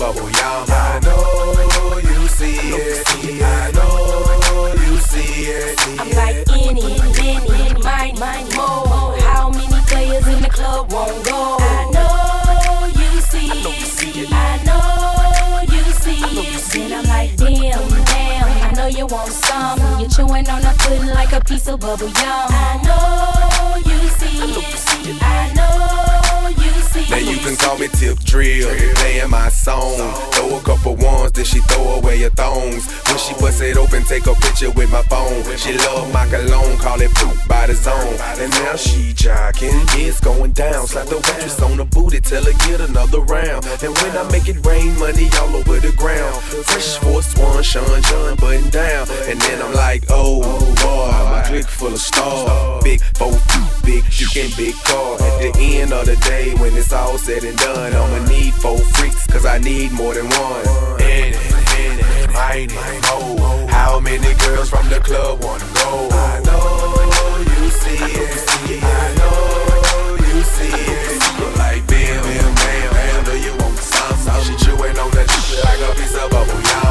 a 0.01 0.13
piece 0.13 0.41
of. 0.41 0.69
I 0.69 0.99
know 1.03 1.97
you 1.97 2.27
see 2.27 2.57
it. 2.73 3.07
I 3.43 3.71
know 3.71 4.73
you 4.73 4.97
see 4.97 5.51
it. 5.51 5.79
I'm 5.99 6.09
like 6.11 6.47
any, 6.51 6.99
any, 7.19 7.73
mine, 7.81 8.19
mine, 8.19 8.47
mo. 8.55 9.15
How 9.21 9.49
many 9.49 9.81
players 9.87 10.27
in 10.27 10.41
the 10.41 10.49
club 10.49 10.91
won't 10.91 11.25
go? 11.25 11.57
I 11.59 11.89
know 11.93 12.87
you 12.99 13.21
see 13.21 13.47
it. 13.47 14.29
I 14.31 14.63
know 14.65 15.61
you 15.73 15.83
see 15.93 16.23
it. 16.23 16.75
And 16.75 16.93
I'm 16.93 17.05
like, 17.05 17.35
damn, 17.37 17.89
damn. 18.05 18.47
I 18.63 18.71
know 18.75 18.87
you 18.87 19.05
want 19.05 19.31
some. 19.31 19.79
You're 19.99 20.09
chewing 20.09 20.49
on 20.49 20.61
that 20.61 20.77
pudding 20.79 21.07
like 21.07 21.31
a 21.33 21.41
piece 21.41 21.67
of 21.67 21.79
bubble 21.79 22.07
yum. 22.07 22.15
I 22.17 22.81
know 22.83 23.91
you 23.91 24.09
see 24.09 24.39
it. 24.39 25.21
I 25.21 25.53
know 25.53 25.63
you 25.63 25.69
see 25.69 25.71
it. 25.71 25.74
Now 27.15 27.21
you 27.21 27.37
can 27.37 27.55
call 27.55 27.77
me 27.77 27.87
Tip 27.87 28.19
Drill, 28.25 28.67
playing 28.95 29.29
my 29.29 29.47
song. 29.47 29.95
Throw 30.33 30.57
a 30.57 30.61
couple 30.61 30.97
ones, 30.97 31.31
then 31.31 31.45
she 31.45 31.59
throw 31.61 31.95
away 31.95 32.19
her 32.23 32.29
thongs. 32.29 32.91
When 33.07 33.17
she 33.17 33.33
bust 33.35 33.61
it 33.61 33.77
open, 33.77 34.03
take 34.03 34.27
a 34.27 34.33
picture 34.33 34.69
with 34.71 34.91
my 34.91 35.01
phone. 35.03 35.41
She 35.55 35.77
love 35.77 36.11
my 36.11 36.27
cologne, 36.27 36.75
call 36.77 36.99
it 36.99 37.15
poop 37.15 37.37
by 37.47 37.67
the 37.67 37.73
zone. 37.73 38.19
And 38.35 38.51
now 38.51 38.75
she 38.75 39.13
jocking, 39.13 39.79
it's 39.95 40.19
going 40.19 40.51
down. 40.51 40.87
Slap 40.87 41.07
the 41.07 41.15
waitress 41.15 41.61
on 41.61 41.77
the 41.77 41.85
booty, 41.85 42.19
tell 42.19 42.43
her 42.43 42.51
get 42.67 42.81
another 42.81 43.21
round. 43.21 43.63
And 43.81 43.95
when 43.95 44.17
I 44.17 44.29
make 44.29 44.49
it 44.49 44.65
rain, 44.65 44.99
money 44.99 45.29
all 45.39 45.55
over 45.55 45.79
the 45.79 45.93
ground. 45.95 46.35
Fresh 46.43 46.97
Force 46.97 47.33
One, 47.37 47.63
Sean 47.63 48.01
John 48.01 48.35
button 48.35 48.69
down. 48.71 49.07
And 49.31 49.39
then 49.39 49.61
I'm 49.61 49.73
like, 49.73 50.03
oh 50.09 50.41
boy, 50.83 51.31
my 51.31 51.43
clique 51.47 51.63
full 51.63 51.93
of 51.93 51.99
stars. 52.01 52.83
Big 52.83 52.99
four, 53.15 53.31
big 53.85 54.03
dick 54.11 54.35
and 54.35 54.53
big 54.57 54.75
car. 54.83 55.15
At 55.39 55.53
the 55.53 55.77
end 55.79 55.93
of 55.93 56.07
the 56.07 56.17
day, 56.17 56.53
when 56.55 56.75
it's 56.75 56.91
all 56.91 57.04
said 57.17 57.43
and 57.43 57.57
done, 57.57 57.93
I'ma 57.93 58.27
need 58.27 58.53
four 58.53 58.77
freaks, 58.77 59.25
cause 59.27 59.45
I 59.45 59.57
need 59.59 59.91
more 59.91 60.13
than 60.13 60.25
one. 60.25 60.65
In 61.01 61.33
it, 61.33 61.53
in 61.79 61.97
it, 61.99 62.31
mighty, 62.33 62.75
mo. 63.07 63.67
How 63.67 63.99
many 63.99 64.33
girls 64.45 64.69
from 64.69 64.87
the 64.89 64.99
club 64.99 65.43
wanna 65.43 65.65
go? 65.73 66.09
I 66.11 66.41
know 66.45 67.37
you 67.39 67.69
see 67.69 67.97
it. 67.97 68.83
I 68.83 69.13
know 69.19 70.17
you 70.27 70.41
see 70.43 70.73
it. 70.73 71.57
Like 71.57 71.85
Bill, 71.87 72.21
Bill, 72.23 72.49
man, 72.61 72.93
man, 72.93 73.23
do 73.25 73.33
you 73.39 73.53
want 73.57 73.77
some? 73.77 74.43
She 74.43 74.55
chewing 74.63 74.97
on 74.97 75.09
that 75.11 75.27
juice 75.29 75.63
like 75.63 75.81
a 75.87 75.95
piece 75.95 76.15
of 76.15 76.29
bubble 76.29 76.61
yum. 76.61 76.84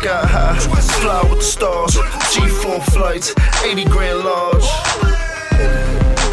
Sky 0.00 0.26
high, 0.26 0.58
fly 1.00 1.22
with 1.28 1.40
the 1.40 1.44
stars. 1.44 1.94
G4 2.32 2.82
flights, 2.92 3.34
80 3.64 3.84
grand 3.84 4.20
large. 4.20 4.64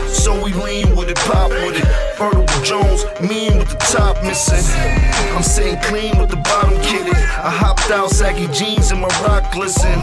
So 0.07 0.32
we 0.43 0.53
lean 0.53 0.95
with 0.95 1.09
it, 1.09 1.18
pop 1.28 1.49
with 1.51 1.76
it. 1.76 1.88
Vertical 2.18 2.61
Jones, 2.63 3.03
mean 3.20 3.57
with 3.57 3.70
the 3.70 3.80
top 3.91 4.24
missing. 4.24 4.63
I'm 5.36 5.43
sitting 5.43 5.80
clean 5.82 6.18
with 6.18 6.30
the 6.30 6.38
bottom 6.38 6.80
kitted. 6.80 7.15
I 7.15 7.51
hopped 7.51 7.91
out, 7.91 8.09
saggy 8.09 8.47
jeans 8.53 8.91
and 8.91 9.01
my 9.01 9.11
rock 9.28 9.51
glisten. 9.51 9.99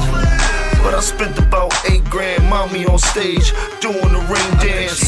But 0.83 0.93
I 0.95 1.01
spent 1.01 1.39
about 1.39 1.73
eight 1.89 2.05
grand, 2.05 2.45
mommy 2.51 2.85
on 2.85 2.99
stage, 2.99 3.53
doing 3.81 4.13
the 4.17 4.23
ring 4.29 4.51
dance. 4.61 5.01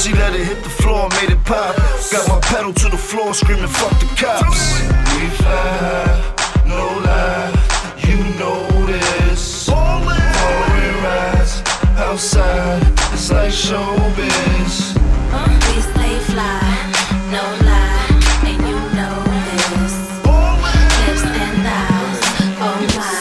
She 0.00 0.14
let 0.14 0.34
it 0.34 0.46
hit 0.46 0.62
the 0.64 0.70
floor, 0.70 1.08
made 1.20 1.30
it 1.30 1.44
pop. 1.44 1.76
Got 2.10 2.28
my 2.28 2.40
pedal 2.40 2.72
to 2.72 2.88
the 2.88 2.96
floor, 2.96 3.34
screaming, 3.34 3.68
fuck 3.68 3.92
the 4.00 4.08
cops. 4.16 4.80
We 5.12 5.28
fly, 5.36 6.36
no 6.64 6.82
lie, 7.04 7.55
you 8.36 8.44
know 8.44 8.86
this. 8.86 9.66
Foreign 9.66 10.94
rides 11.02 11.62
outside, 11.96 12.82
it's 13.12 13.30
like 13.30 13.50
showbiz. 13.50 14.94
We 15.66 15.82
stay 15.82 16.18
fly, 16.30 16.60
no 17.30 17.42
lie, 17.64 18.06
and 18.44 18.60
you 18.68 18.78
know 18.96 19.16
this. 19.72 19.94
Lips 21.06 21.24
and 21.24 21.56
thighs, 21.64 22.20
oh 22.60 22.76
my, 22.96 23.16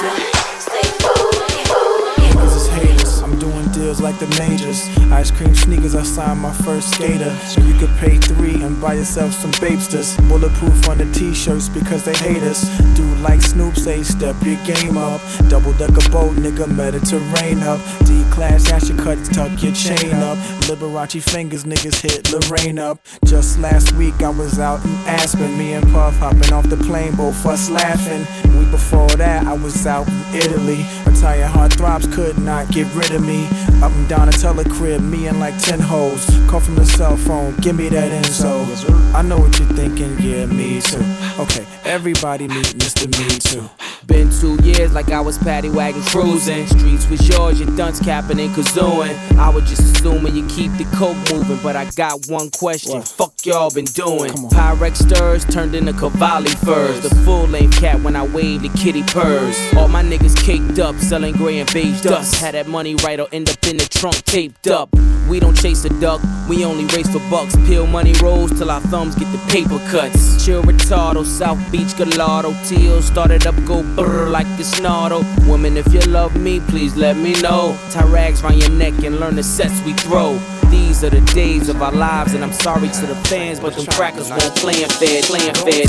stay 0.59 0.88
focused. 1.03 1.72
Niggas 2.18 2.55
is 2.55 2.68
haters. 2.68 3.22
I'm 3.22 3.36
doing 3.39 3.68
deals 3.72 4.01
like 4.01 4.18
the 4.20 4.28
majors. 4.39 4.94
Ice 5.11 5.31
cream 5.31 5.55
sneakers, 5.55 5.95
I 5.95 6.03
signed 6.03 6.39
my 6.39 6.53
first 6.53 6.91
skater. 6.91 7.33
So 7.47 7.61
you 7.61 7.73
could 7.79 7.95
pay 7.97 8.17
three 8.17 8.61
and 8.61 8.79
buy 8.81 8.95
yourself 8.95 9.33
some 9.33 9.51
Bapestas. 9.53 10.17
Bulletproof 10.27 10.89
on 10.89 10.97
the 10.97 11.11
t-shirts 11.13 11.69
because 11.69 12.03
they 12.03 12.13
hate 12.15 12.43
us. 12.43 12.67
Dude 12.95 13.19
like 13.21 13.41
Snoop 13.41 13.75
say, 13.75 14.03
step 14.03 14.35
your 14.43 14.57
game 14.65 14.97
up. 14.97 15.21
Double 15.49 15.73
decker 15.73 16.09
boat, 16.11 16.35
nigga, 16.35 16.67
Mediterranean 16.67 17.63
up. 17.63 17.79
D-class, 18.05 18.69
ash 18.71 18.89
your 18.89 18.97
cuts, 18.97 19.29
tuck 19.29 19.51
your 19.63 19.73
chain 19.73 20.13
up. 20.15 20.37
Liberace 20.67 21.21
fingers, 21.21 21.63
niggas 21.63 22.01
hit 22.01 22.31
Lorraine 22.31 22.79
up. 22.79 22.99
Just 23.25 23.59
last 23.59 23.91
week 23.93 24.21
I 24.21 24.29
was 24.29 24.59
out 24.59 24.83
in 24.83 24.95
Aspen, 25.05 25.57
me 25.57 25.73
and 25.73 25.85
Puff 25.91 26.15
hopping 26.17 26.51
off 26.51 26.67
the 26.69 26.77
plane, 26.77 27.15
both 27.15 27.45
us 27.45 27.69
laughing. 27.69 28.25
Week 28.57 28.69
before 28.71 29.09
that 29.09 29.45
I 29.45 29.53
was 29.53 29.85
out 29.87 30.07
in 30.07 30.35
Italy. 30.35 30.85
Retired 31.26 31.47
heart 31.47 31.73
throbs 31.73 32.05
could 32.15 32.38
not 32.38 32.69
get 32.69 32.86
rid 32.93 33.11
of 33.11 33.26
me. 33.26 33.47
Up 33.82 33.91
and 33.91 34.07
down 34.07 34.30
a 34.30 34.32
telecrib, 34.32 35.01
me 35.01 35.26
and 35.26 35.39
like 35.39 35.57
10 35.57 35.80
hoes. 35.80 36.23
Call 36.47 36.59
from 36.59 36.76
the 36.76 36.86
cell 36.86 37.17
phone, 37.17 37.55
give 37.61 37.76
me 37.76 37.89
that 37.89 38.11
info. 38.11 38.63
I 39.11 39.23
know 39.23 39.39
what 39.39 39.57
you're 39.57 39.67
thinking, 39.69 40.15
yeah, 40.19 40.45
me 40.45 40.82
too. 40.82 41.03
Okay, 41.39 41.65
everybody 41.84 42.47
meet 42.47 42.67
Mr. 42.78 43.07
Me 43.17 43.39
Too. 43.39 43.67
Been 44.07 44.30
two 44.30 44.55
years 44.63 44.93
like 44.93 45.09
I 45.09 45.19
was 45.19 45.38
paddy 45.39 45.69
wagon 45.69 46.03
cruising. 46.03 46.67
Streets 46.67 47.09
was 47.09 47.28
yours, 47.28 47.59
your 47.59 47.76
dunce 47.76 47.99
capping 47.99 48.39
and 48.39 48.53
kazooing. 48.53 49.17
I 49.38 49.49
was 49.49 49.67
just 49.67 49.82
assuming 49.82 50.36
you 50.36 50.45
keep 50.47 50.71
the 50.73 50.84
coke 50.95 51.17
moving, 51.34 51.57
but 51.63 51.76
I 51.76 51.89
got 51.91 52.28
one 52.28 52.51
question. 52.51 53.01
Fuck 53.01 53.34
y'all 53.45 53.71
been 53.71 53.86
doing? 53.86 54.32
Pyrex 54.53 54.97
stirs 54.97 55.43
turned 55.45 55.73
into 55.73 55.93
Cavalli 55.93 56.51
furs. 56.51 57.01
The 57.01 57.15
full 57.26 57.47
length 57.47 57.80
cat 57.80 57.99
when 58.01 58.15
I 58.15 58.28
wave 58.28 58.61
the 58.61 58.69
kitty 58.69 59.01
purrs. 59.03 59.57
All 59.76 59.88
my 59.88 60.03
niggas 60.03 60.38
caked 60.38 60.78
up, 60.78 60.95
selling 61.16 61.34
gray 61.36 61.59
and 61.59 61.74
beige 61.74 62.01
dust. 62.01 62.41
Had 62.41 62.55
that 62.55 62.68
money 62.68 62.93
right 62.95 63.22
or 63.22 63.28
end 63.32 63.49
up 63.49 63.66
in 63.68 63.78
the 63.78 63.86
trunk 63.86 64.22
taped 64.26 64.68
up. 64.68 64.89
We 65.30 65.39
don't 65.39 65.55
chase 65.55 65.86
a 65.86 65.89
duck, 66.01 66.20
we 66.49 66.66
only 66.66 66.84
race 66.93 67.09
for 67.09 67.22
bucks. 67.30 67.55
Peel 67.68 67.88
money 67.88 68.11
rolls 68.22 68.51
till 68.57 68.70
our 68.70 68.82
thumbs 68.82 69.16
get 69.16 69.32
the 69.32 69.38
paper 69.47 69.80
cuts. 69.89 70.45
Chill 70.45 70.61
retardo, 70.63 71.24
South 71.26 71.61
Beach 71.72 71.95
Gallardo. 71.95 72.53
Teal 72.66 73.01
started 73.01 73.47
up, 73.47 73.55
go 73.63 73.82
brr 73.95 74.30
like 74.30 74.49
the 74.57 74.66
snarl. 74.66 75.24
Woman, 75.47 75.78
if 75.78 75.88
you 75.93 76.01
love 76.01 76.36
me, 76.36 76.59
please 76.59 76.97
let 76.97 77.16
me 77.16 77.32
know. 77.41 77.78
Tie 77.91 78.05
rags 78.07 78.43
round 78.43 78.57
your 78.57 78.72
neck 78.72 78.95
and 79.05 79.18
learn 79.22 79.38
the 79.38 79.43
sets 79.43 79.82
we 79.86 79.93
throw. 79.93 80.38
These 80.70 81.05
are 81.05 81.09
the 81.09 81.22
days 81.34 81.70
of 81.70 81.82
our 81.82 81.93
lives, 81.93 82.34
and 82.34 82.43
I'm 82.43 82.51
sorry 82.51 82.89
to 82.89 83.05
the 83.05 83.16
fans, 83.30 83.61
but 83.61 83.74
them 83.78 83.86
crackers 83.86 84.30
won't 84.30 84.55
play 84.57 84.84
and 84.84 84.91
fed, 84.91 85.24
play 85.24 85.47
and 85.47 85.57
fed. 85.59 85.88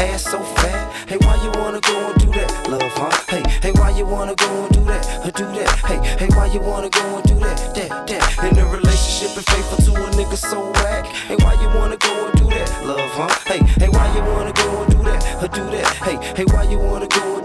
ass 0.00 0.24
so 0.24 0.42
fat. 0.42 0.92
Hey, 1.08 1.18
why 1.18 1.36
you 1.44 1.50
wanna 1.60 1.80
go 1.80 2.10
and 2.10 2.20
do 2.20 2.26
that, 2.32 2.68
love, 2.70 2.92
huh? 2.94 3.10
Hey, 3.28 3.42
hey, 3.60 3.72
why 3.72 3.81
you 4.02 4.08
wanna 4.08 4.34
go 4.34 4.64
and 4.64 4.74
do 4.74 4.82
that, 4.84 5.06
uh, 5.24 5.30
do 5.30 5.44
that? 5.58 5.70
Hey, 5.86 5.98
hey, 6.18 6.28
why 6.34 6.46
you 6.46 6.60
wanna 6.60 6.88
go 6.90 7.18
and 7.18 7.24
do 7.24 7.34
that, 7.38 7.74
that, 7.76 8.06
that? 8.08 8.50
In 8.50 8.58
a 8.58 8.66
relationship 8.66 9.36
and 9.36 9.46
faithful 9.46 9.78
to 9.86 9.92
a 9.94 10.10
nigga 10.18 10.36
so 10.36 10.72
whack. 10.72 11.06
Hey, 11.28 11.36
why 11.36 11.54
you 11.62 11.68
wanna 11.78 11.96
go 11.96 12.12
and 12.26 12.34
do 12.36 12.46
that, 12.50 12.68
love, 12.84 13.10
huh? 13.14 13.30
Hey, 13.46 13.60
hey, 13.78 13.88
why 13.88 14.06
you 14.16 14.22
wanna 14.32 14.52
go 14.52 14.82
and 14.82 14.90
do 14.90 15.02
that, 15.04 15.22
uh, 15.44 15.46
do 15.46 15.64
that? 15.76 15.86
Hey, 16.02 16.16
hey, 16.34 16.44
why 16.52 16.64
you 16.64 16.78
wanna 16.80 17.06
go 17.06 17.36
and 17.36 17.41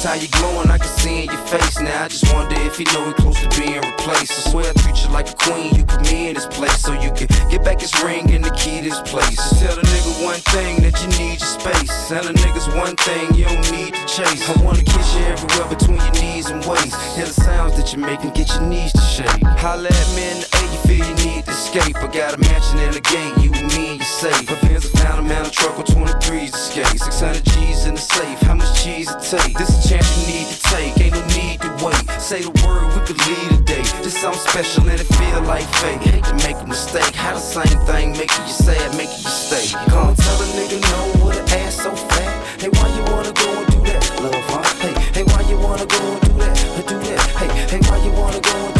notice 0.00 0.04
how 0.04 0.14
you 0.14 0.28
glowing. 0.40 0.70
I 0.70 0.78
can 0.78 0.88
see 0.88 1.24
in 1.24 1.30
your 1.30 1.46
face 1.46 1.80
now. 1.80 2.04
I 2.04 2.08
just 2.08 2.32
wonder 2.32 2.54
if 2.60 2.78
you 2.78 2.86
know 2.86 3.06
we 3.06 3.12
close 3.14 3.40
to 3.40 3.48
being 3.60 3.80
replaced. 3.80 4.32
I 4.32 4.50
swear 4.50 4.64
I 4.70 4.72
treat 4.82 5.02
you 5.02 5.10
like 5.10 5.30
a 5.30 5.34
queen. 5.34 5.74
You 5.74 5.84
put 5.84 6.00
me 6.02 6.28
in 6.28 6.34
this 6.34 6.46
place 6.46 6.78
so 6.80 6.92
you 6.92 7.10
can 7.12 7.28
get 7.50 7.64
back 7.64 7.80
his 7.80 7.92
ring 8.02 8.30
and 8.32 8.44
the 8.44 8.50
key 8.50 8.80
to 8.82 8.88
this 8.90 9.00
place. 9.00 9.38
Tell 9.60 9.74
the 9.74 9.82
nigga 9.82 10.24
one 10.24 10.40
thing 10.52 10.82
that 10.82 10.96
you 11.02 11.08
need 11.18 11.40
your 11.40 11.52
space. 11.58 12.08
Tell 12.08 12.24
the 12.24 12.32
niggas 12.32 12.68
one 12.76 12.96
thing 12.96 13.34
you 13.34 13.44
don't 13.44 13.72
need 13.72 13.94
to 13.94 14.04
chase. 14.06 14.48
I 14.48 14.62
wanna 14.62 14.82
kiss 14.82 15.14
you 15.14 15.24
everywhere 15.24 15.68
between 15.68 16.00
your 16.00 16.12
knees 16.12 16.50
and 16.50 16.64
waist. 16.64 16.94
Hear 17.16 17.26
the 17.26 17.32
sounds 17.32 17.76
that 17.76 17.92
you 17.92 17.98
make 17.98 18.22
and 18.22 18.34
get 18.34 18.48
your 18.48 18.62
knees 18.62 18.92
to 18.92 19.00
shake. 19.00 19.42
Holla 19.58 19.88
at 19.88 20.08
me 20.16 20.24
in 20.30 20.40
the 20.40 20.48
A, 20.56 20.60
you 20.72 20.80
feel 20.86 20.96
you 20.96 21.14
need 21.14 21.16
to 21.16 21.19
escape. 21.60 21.96
I 21.96 22.08
got 22.08 22.34
a 22.34 22.38
mansion 22.38 22.78
in 22.80 22.92
the 22.96 23.04
gate, 23.04 23.34
you 23.44 23.52
and 23.52 23.68
me 23.76 23.92
and 23.92 23.98
you 24.00 24.04
safe. 24.04 24.48
My 24.48 24.56
pants 24.64 24.86
are 24.88 24.96
found 25.04 25.20
a 25.20 25.22
man 25.22 25.44
a 25.44 25.50
truck 25.50 25.76
with 25.76 25.88
23s 25.88 26.52
to 26.52 26.58
skate. 26.58 26.98
600 26.98 27.44
G's 27.44 27.84
in 27.84 27.94
the 27.94 28.00
safe, 28.00 28.40
how 28.40 28.54
much 28.54 28.72
cheese 28.82 29.10
it 29.12 29.20
take? 29.20 29.52
This 29.58 29.68
a 29.68 29.80
chance 29.88 30.08
you 30.16 30.24
need 30.32 30.46
to 30.48 30.58
take, 30.72 30.92
ain't 31.04 31.14
no 31.14 31.22
need 31.36 31.60
to 31.60 31.70
wait. 31.84 32.00
Say 32.18 32.40
the 32.40 32.54
word, 32.64 32.88
we 32.96 33.00
could 33.04 33.20
lead 33.28 33.48
a 33.52 33.60
day. 33.62 33.84
This 34.00 34.16
something 34.16 34.40
special 34.40 34.88
and 34.88 35.00
it 35.00 35.10
feel 35.20 35.42
like 35.44 35.66
fate. 35.84 36.00
Hate 36.00 36.24
to 36.24 36.34
make 36.48 36.56
a 36.56 36.66
mistake, 36.66 37.14
how 37.14 37.34
the 37.34 37.44
same 37.44 37.78
thing 37.84 38.12
making 38.16 38.44
you 38.48 38.56
sad, 38.56 38.88
making 38.96 39.20
you 39.20 39.34
stay. 39.44 39.68
Come 39.92 40.16
tell 40.16 40.38
a 40.40 40.46
nigga 40.56 40.80
no 40.80 41.26
with 41.26 41.36
an 41.36 41.46
ass 41.60 41.76
so 41.76 41.92
fat. 41.92 42.32
Hey, 42.60 42.70
why 42.72 42.88
you 42.96 43.02
wanna 43.12 43.32
go 43.36 43.48
and 43.60 43.68
do 43.68 43.80
that, 43.90 44.02
love, 44.24 44.44
huh? 44.48 44.64
Hey, 44.80 44.94
hey, 45.12 45.24
why 45.28 45.40
you 45.50 45.56
wanna 45.60 45.86
go 45.86 46.00
and 46.08 46.20
do 46.24 46.32
that, 46.40 46.56
do 46.88 46.96
that? 47.04 47.20
Hey, 47.40 47.50
hey, 47.72 47.80
why 47.88 47.96
you 48.04 48.12
wanna 48.12 48.40
go 48.40 48.54
and 48.56 48.74
do 48.74 48.79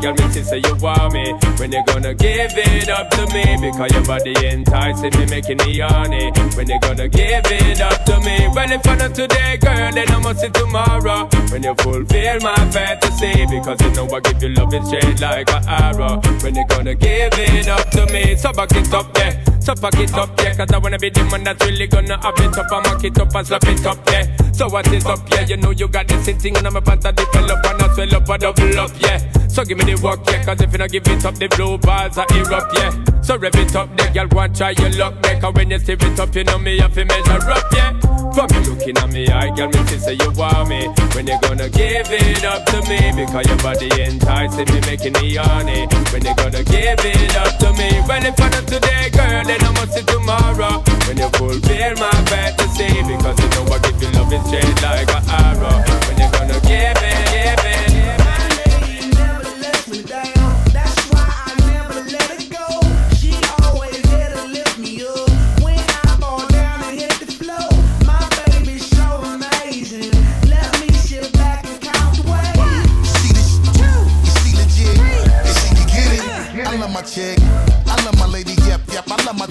girl, 0.00 0.14
me 0.14 0.32
see 0.32 0.42
say 0.42 0.58
you 0.58 0.74
want 0.76 1.12
me. 1.12 1.32
When 1.58 1.72
you 1.72 1.84
gonna 1.86 2.14
give 2.14 2.52
it 2.56 2.88
up 2.88 3.10
to 3.10 3.26
me? 3.32 3.44
Because 3.60 3.92
your 3.92 4.04
body 4.04 4.34
enticing 4.46 5.12
me, 5.18 5.26
making 5.26 5.58
me 5.58 5.78
horny. 5.78 6.32
When 6.56 6.68
you 6.68 6.80
gonna 6.80 7.08
give 7.08 7.44
it 7.44 7.80
up 7.80 8.04
to 8.06 8.18
me? 8.20 8.48
Well, 8.54 8.70
if 8.72 8.86
I 8.86 8.96
not 8.96 9.14
today, 9.14 9.58
girl, 9.58 9.92
then 9.92 10.10
I 10.10 10.18
must 10.18 10.40
see 10.40 10.48
tomorrow. 10.48 11.28
When 11.50 11.62
you 11.62 11.74
fulfill 11.74 12.40
my 12.40 12.56
fantasy, 12.70 13.46
because 13.46 13.80
you 13.82 13.90
know 13.92 14.08
I 14.10 14.20
give 14.20 14.42
you 14.42 14.48
love 14.50 14.74
is 14.74 14.86
straight 14.88 15.20
like 15.20 15.50
an 15.52 15.64
arrow. 15.68 16.20
When 16.42 16.54
you 16.54 16.66
gonna 16.68 16.94
give 16.94 17.32
it 17.34 17.68
up 17.68 17.90
to 17.90 18.06
me? 18.06 18.36
So 18.36 18.52
back 18.52 18.72
it 18.72 18.92
up, 18.92 19.16
yeah. 19.16 19.49
So 19.60 19.74
back 19.74 19.94
it 20.00 20.14
up, 20.14 20.30
yeah. 20.40 20.56
Cause 20.56 20.72
I 20.72 20.78
wanna 20.78 20.98
be 20.98 21.10
the 21.10 21.24
man 21.24 21.44
that's 21.44 21.64
really 21.64 21.86
gonna 21.86 22.16
have 22.20 22.34
it 22.38 22.58
up 22.58 22.72
and 22.72 22.86
mock 22.86 23.04
it 23.04 23.18
up 23.18 23.34
and 23.34 23.46
slap 23.46 23.64
it 23.64 23.86
up, 23.86 23.98
yeah. 24.08 24.36
So 24.52 24.68
what 24.68 24.86
is 24.92 25.04
up, 25.06 25.20
yeah? 25.30 25.46
You 25.46 25.56
know 25.58 25.70
you 25.70 25.88
got 25.88 26.08
this 26.08 26.24
sitting 26.24 26.56
on 26.56 26.72
my 26.72 26.80
pants 26.80 27.04
and 27.04 27.16
develop 27.16 27.64
and 27.64 27.82
I 27.82 27.94
swell 27.94 28.14
up 28.14 28.28
and 28.28 28.40
double 28.40 28.78
up, 28.80 28.90
yeah. 29.00 29.18
So 29.48 29.64
give 29.64 29.78
me 29.78 29.84
the 29.84 30.00
work, 30.02 30.20
yeah. 30.26 30.44
Cause 30.44 30.60
if 30.60 30.72
you 30.72 30.78
not 30.78 30.90
give 30.90 31.06
it 31.06 31.24
up, 31.24 31.34
the 31.34 31.48
blue 31.48 31.78
balls 31.78 32.16
are 32.18 32.26
erupt, 32.32 32.74
yeah. 32.74 32.90
So 33.22 33.36
rev 33.36 33.54
it 33.54 33.76
up, 33.76 33.94
the 33.96 34.08
girl 34.14 34.28
want 34.32 34.56
try 34.56 34.70
your 34.70 34.90
luck, 34.96 35.14
make 35.22 35.40
Cause 35.40 35.54
when 35.54 35.70
you 35.70 35.78
stir 35.78 35.96
it 36.00 36.18
up, 36.18 36.34
you 36.34 36.44
know 36.44 36.58
me 36.58 36.78
have 36.78 36.94
to 36.94 37.04
measure 37.04 37.50
up, 37.50 37.72
yeah. 37.72 38.20
From 38.32 38.46
you 38.54 38.60
looking 38.70 38.96
at 38.96 39.10
me, 39.10 39.26
I 39.26 39.50
girl, 39.56 39.68
me 39.68 39.80
see 39.90 39.98
say 39.98 40.14
you 40.14 40.30
want 40.38 40.68
me. 40.68 40.86
When 41.18 41.26
you 41.26 41.38
gonna 41.42 41.68
give 41.68 42.06
it 42.06 42.44
up 42.44 42.64
to 42.66 42.78
me? 42.86 43.10
Because 43.10 43.46
your 43.46 43.58
body 43.58 43.90
enticing 44.02 44.70
me, 44.70 44.80
making 44.86 45.14
me 45.18 45.34
horny. 45.34 45.86
When 46.14 46.22
you 46.22 46.34
gonna 46.36 46.62
give 46.62 47.02
it 47.02 47.36
up 47.36 47.58
to 47.58 47.72
me? 47.74 47.90
Well, 48.06 48.24
if 48.24 48.40
I 48.40 48.48
not 48.48 48.66
today, 48.70 49.10
girl, 49.10 49.49
I 49.58 49.70
must 49.72 49.92
see 49.94 50.04
tomorrow. 50.04 50.82
When 51.06 51.18
you 51.18 51.28
fulfill 51.34 51.94
my 51.96 52.10
fantasy, 52.30 52.90
because 53.02 53.38
you 53.40 53.48
know 53.54 53.66
I 53.72 53.78
give 53.82 54.00
you 54.02 54.10
love 54.14 54.32
is 54.32 54.42
straight 54.46 54.82
like 54.82 55.10
an 55.10 55.22
arrow. 55.26 55.76
When 56.06 56.16
you 56.22 56.28
gonna 56.30 56.60
give 56.68 56.98
it, 57.02 57.18
give 57.34 57.64
it, 57.66 57.89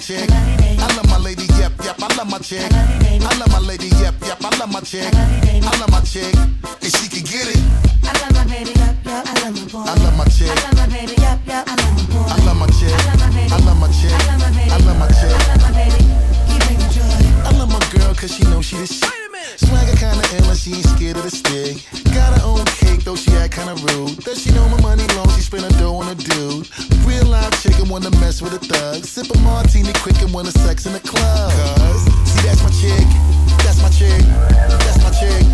chick. 0.00 0.30
I 0.32 0.88
love 0.96 1.06
my 1.08 1.18
lady, 1.18 1.44
yep, 1.60 1.72
yep. 1.84 1.96
I 2.00 2.08
love 2.16 2.30
my 2.30 2.38
chick. 2.38 2.64
I 2.72 3.38
love 3.38 3.52
my 3.52 3.60
lady, 3.60 3.88
yep, 4.00 4.14
yep. 4.24 4.38
I 4.40 4.56
love 4.58 4.72
my 4.72 4.80
chick. 4.80 5.04
I 5.14 5.72
love 5.78 5.90
my 5.90 6.00
chick. 6.00 6.34
And 6.34 6.90
she 6.96 7.08
can 7.08 7.22
get 7.22 7.52
it. 7.52 7.60
I 8.02 8.16
love 8.16 8.32
my 8.32 8.44
baby, 8.48 8.72
yup, 8.80 8.96
yup. 9.04 9.26
I 9.28 9.34
love 9.44 9.54
my 9.54 9.64
boy. 9.68 9.84
I 9.84 9.94
love 10.00 10.16
my 10.16 10.24
chick. 10.24 10.48
I 10.48 10.56
love 10.64 10.76
my 10.76 10.86
baby, 10.88 11.14
yup, 11.20 11.38
yup. 11.46 11.68
I 11.68 11.74
love 11.76 11.94
my 11.96 12.04
boy. 12.08 12.32
I 12.32 12.36
love 12.48 12.56
my 12.56 12.66
chick. 12.80 12.96
I 12.96 13.04
love 13.04 13.20
my 13.20 13.28
baby. 13.28 13.52
I 13.52 13.58
love 13.60 13.78
my 13.78 13.88
chick. 13.92 14.12
I 14.12 14.24
love 14.24 14.40
my 14.40 14.50
baby. 14.56 14.70
I 14.70 14.78
love 14.80 14.98
my 14.98 15.08
chick. 15.20 15.36
I 15.36 15.44
love 15.52 15.60
my 15.60 15.72
baby. 15.76 16.00
Keep 16.48 16.62
making 16.64 16.90
joy. 16.96 17.12
I 17.44 17.50
love 17.60 17.68
my 17.68 17.82
girl 17.92 18.14
cause 18.14 18.32
she 18.34 18.44
know 18.44 18.62
she 18.62 18.76
the 18.76 18.86
shit. 18.86 19.12
Swagger 19.60 19.96
kinda 19.96 20.24
ill 20.36 20.48
and 20.48 20.58
she 20.58 20.74
ain't 20.80 20.88
scared 20.88 21.16
of 21.16 21.24
the 21.24 21.30
stick. 21.30 21.99
Got 22.14 22.38
her 22.38 22.44
own 22.44 22.64
cake 22.64 23.04
though 23.04 23.16
she 23.16 23.30
act 23.36 23.54
kinda 23.54 23.74
rude. 23.86 24.18
Does 24.24 24.42
she 24.42 24.50
know 24.52 24.68
my 24.68 24.80
money 24.80 25.06
long? 25.16 25.28
She 25.30 25.42
spend 25.42 25.64
her 25.64 25.78
dough 25.78 25.96
on 25.96 26.08
a 26.08 26.14
dude. 26.14 26.68
Real 27.06 27.26
live 27.26 27.54
chicken 27.62 27.88
wanna 27.88 28.10
mess 28.22 28.42
with 28.42 28.54
a 28.54 28.58
thug. 28.58 29.04
Sip 29.04 29.30
a 29.34 29.38
martini 29.38 29.92
quick 30.02 30.20
and 30.22 30.32
wanna 30.32 30.50
sex 30.50 30.86
in 30.86 30.92
the 30.92 31.00
club. 31.00 31.52
Cause 31.52 32.02
see 32.30 32.42
that's 32.46 32.62
my 32.62 32.72
chick. 32.80 33.06
That's 33.64 33.80
my 33.82 33.90
chick. 33.90 34.22
That's 34.84 35.02
my 35.02 35.10
chick. 35.10 35.44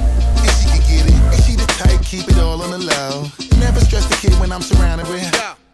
And 0.45 0.53
she 0.59 0.67
can 0.73 0.83
get 0.89 1.05
it. 1.07 1.19
And 1.35 1.43
she 1.45 1.57
the 1.57 1.67
type 1.67 2.03
keep 2.03 2.29
it 2.29 2.39
all 2.39 2.63
on 2.63 2.71
the 2.71 2.79
low. 2.79 3.31
Never 3.59 3.81
stress 3.81 4.07
the 4.07 4.17
kid 4.17 4.39
when 4.41 4.53
I'm 4.53 4.63
surrounded 4.63 5.09
with 5.09 5.23
her 5.23 5.66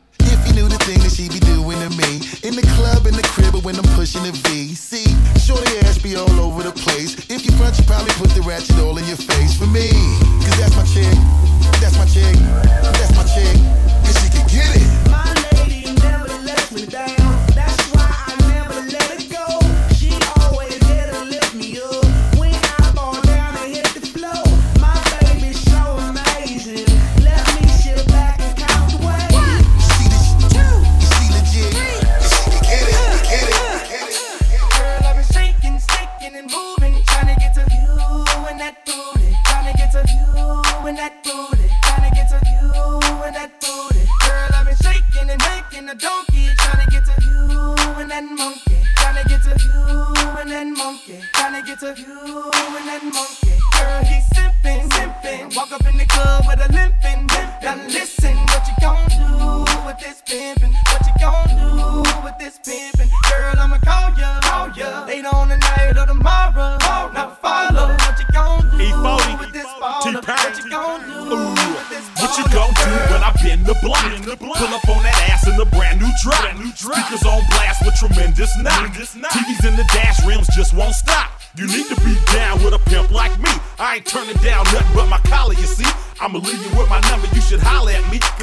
knew 0.55 0.69
the 0.69 0.79
thing 0.85 1.01
that 1.01 1.13
she 1.13 1.29
be 1.29 1.41
doing 1.41 1.79
to 1.81 1.91
me. 1.97 2.21
In 2.45 2.55
the 2.55 2.65
club, 2.77 3.07
in 3.07 3.15
the 3.15 3.23
crib, 3.23 3.53
but 3.53 3.65
when 3.65 3.77
I'm 3.77 3.89
pushing 3.97 4.23
the 4.23 4.33
V. 4.33 4.75
See, 4.75 5.09
shorty 5.41 5.79
ass 5.85 5.99
be 5.99 6.17
all 6.17 6.31
over 6.41 6.63
the 6.63 6.73
place. 6.73 7.17
If 7.29 7.45
you 7.45 7.53
front, 7.57 7.79
you 7.79 7.85
probably 7.85 8.13
put 8.21 8.31
the 8.37 8.43
ratchet 8.43 8.79
all 8.79 8.97
in 8.99 9.07
your 9.07 9.17
face 9.17 9.57
for 9.57 9.67
me. 9.67 9.89
Cause 10.45 10.57
that's 10.61 10.77
my 10.77 10.85
chick, 10.85 11.17
that's 11.81 11.97
my 11.97 12.07
chick, 12.07 12.37
that's 12.81 13.15
my 13.17 13.25
chick. 13.25 13.57
And 14.05 14.15
she 14.21 14.29
can 14.29 14.45
get 14.49 14.71
it. 14.77 14.89
My 15.11 15.33
lady 15.57 15.93
never 16.01 16.29
lets 16.45 16.71
me 16.73 16.87
down. 16.87 17.17
That's 17.57 17.81
why 17.95 18.09
I 18.09 18.33
never 18.53 18.79
let 18.93 19.09
it 19.17 19.32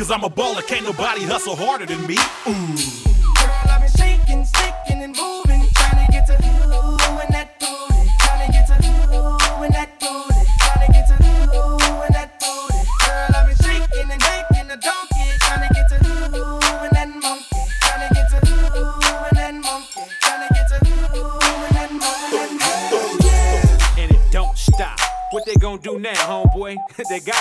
Cause 0.10 0.18
I'm 0.18 0.24
a 0.24 0.30
baller, 0.32 0.66
can't 0.66 0.86
nobody 0.86 1.22
hustle 1.22 1.56
harder 1.56 1.86
than 1.86 2.02
me. 2.08 2.18
Ooh. 2.18 2.50
Girl, 2.50 3.70
I've 3.70 3.78
been 3.78 3.94
shaking, 3.94 4.42
sticking, 4.44 5.04
and 5.06 5.14
moving, 5.16 5.62
trying 5.70 6.02
to 6.04 6.12
get 6.12 6.26
to 6.26 6.34
you 6.34 6.50
and 7.22 7.30
that 7.30 7.54
booty, 7.62 8.10
trying 8.18 8.42
to 8.42 8.50
get 8.52 8.66
to 8.66 8.74
you 8.82 8.90
and 9.62 9.70
that 9.70 9.94
booty, 10.02 10.42
trying 10.66 10.82
to 10.82 10.90
get 10.98 11.06
to 11.06 11.14
you 11.14 11.78
and 12.02 12.10
that 12.18 12.42
booty. 12.42 12.82
Girl, 13.06 13.38
I've 13.38 13.46
been 13.46 13.54
shaking 13.62 14.10
and 14.10 14.18
making 14.18 14.74
a 14.74 14.82
donkey, 14.82 15.30
trying 15.46 15.62
to 15.62 15.70
get 15.78 15.86
to 15.94 16.02
you 16.02 16.58
and 16.58 16.90
that 16.98 17.14
monkey, 17.14 17.62
trying 17.78 18.02
to 18.02 18.10
get 18.10 18.34
to 18.34 18.42
you 18.50 18.90
and 19.30 19.38
that 19.38 19.54
monkey, 19.62 20.10
trying 20.26 20.42
to 20.42 20.50
get 20.58 20.66
to 20.74 20.78
you 20.90 21.06
and 21.70 21.78
that 21.78 21.94
monkey. 21.94 22.58
and 24.02 24.10
it 24.10 24.26
don't 24.32 24.58
stop. 24.58 24.98
What 25.30 25.46
they 25.46 25.54
gonna 25.54 25.78
do 25.78 26.00
now, 26.00 26.18
homeboy? 26.18 26.78
they 27.10 27.20
gotta 27.20 27.39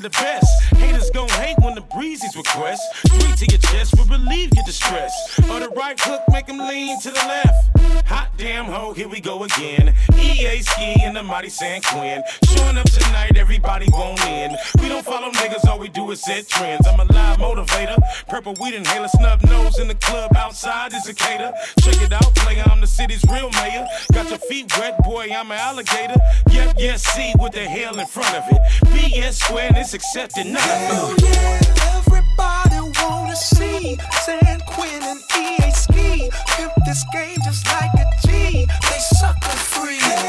the 0.00 0.10
best. 0.10 0.74
Haters 0.74 1.10
gon' 1.10 1.28
hate 1.28 1.58
when 1.60 1.74
the 1.74 1.82
breezes 1.82 2.34
request. 2.36 2.82
Three 3.06 3.32
to 3.36 3.46
your 3.50 3.60
chest 3.60 3.96
will 3.98 4.06
relieve 4.06 4.52
your 4.54 4.64
distress. 4.64 5.12
Or 5.50 5.60
the 5.60 5.68
right 5.76 5.98
hook, 6.00 6.22
make 6.30 6.46
them 6.46 6.58
lean 6.58 6.98
to 7.00 7.10
the 7.10 7.18
left. 7.28 8.06
Hot 8.06 8.28
damn 8.36 8.64
ho, 8.64 8.92
here 8.92 9.08
we 9.08 9.20
go 9.20 9.44
again. 9.44 9.94
E-A-Ski 10.18 11.02
and 11.02 11.14
the 11.14 11.22
mighty 11.22 11.50
San 11.50 11.82
Quinn. 11.82 12.22
Showing 12.44 12.78
up 12.78 12.90
tonight, 12.90 13.36
everybody 13.36 13.86
won't 13.92 14.24
in. 14.26 14.56
We 14.80 14.88
don't 14.88 15.04
follow 15.04 15.30
niggas, 15.30 15.68
all 15.68 15.78
we 15.78 15.88
do 15.88 16.10
is 16.10 16.22
set 16.22 16.48
trends. 16.48 16.86
I'm 16.86 16.98
a 16.98 17.04
live 17.12 17.38
motivator. 17.38 17.98
Purple 18.28 18.54
weed 18.60 18.74
inhaler, 18.74 19.08
snub 19.08 19.42
nose 19.44 19.78
in 19.78 19.88
the 19.88 19.94
club 19.96 20.34
outside 20.36 20.92
is 20.92 21.06
a 21.08 21.14
cater. 21.14 21.52
Check 21.80 22.00
it 22.00 22.12
out, 22.12 22.34
player, 22.36 22.64
I'm 22.66 22.80
the 22.80 22.86
city's 22.86 23.24
real 23.30 23.50
mayor. 23.50 23.86
Got 24.12 24.28
feet 24.50 24.76
wet, 24.78 25.00
boy, 25.04 25.28
I'm 25.32 25.52
an 25.52 25.58
alligator. 25.58 26.16
Yep, 26.50 26.74
yes, 26.76 27.04
see 27.04 27.32
with 27.38 27.52
the 27.52 27.60
hell 27.60 27.96
in 28.00 28.06
front 28.06 28.34
of 28.34 28.44
it. 28.50 28.60
BS 28.90 29.34
square 29.34 29.70
it's 29.76 29.94
accepted, 29.94 30.46
none 30.46 30.56
of 30.90 31.14
it. 31.16 31.78
Everybody 31.94 32.80
wanna 33.00 33.36
see 33.36 33.96
San 34.24 34.58
Quinn 34.66 35.02
and 35.04 35.20
E-A-Ski. 35.38 36.30
Pimp 36.56 36.72
this 36.84 37.04
game 37.12 37.38
just 37.44 37.64
like 37.68 37.94
a 37.94 38.06
G. 38.26 38.66
They 38.66 38.98
sucker 39.20 39.56
free. 39.72 40.19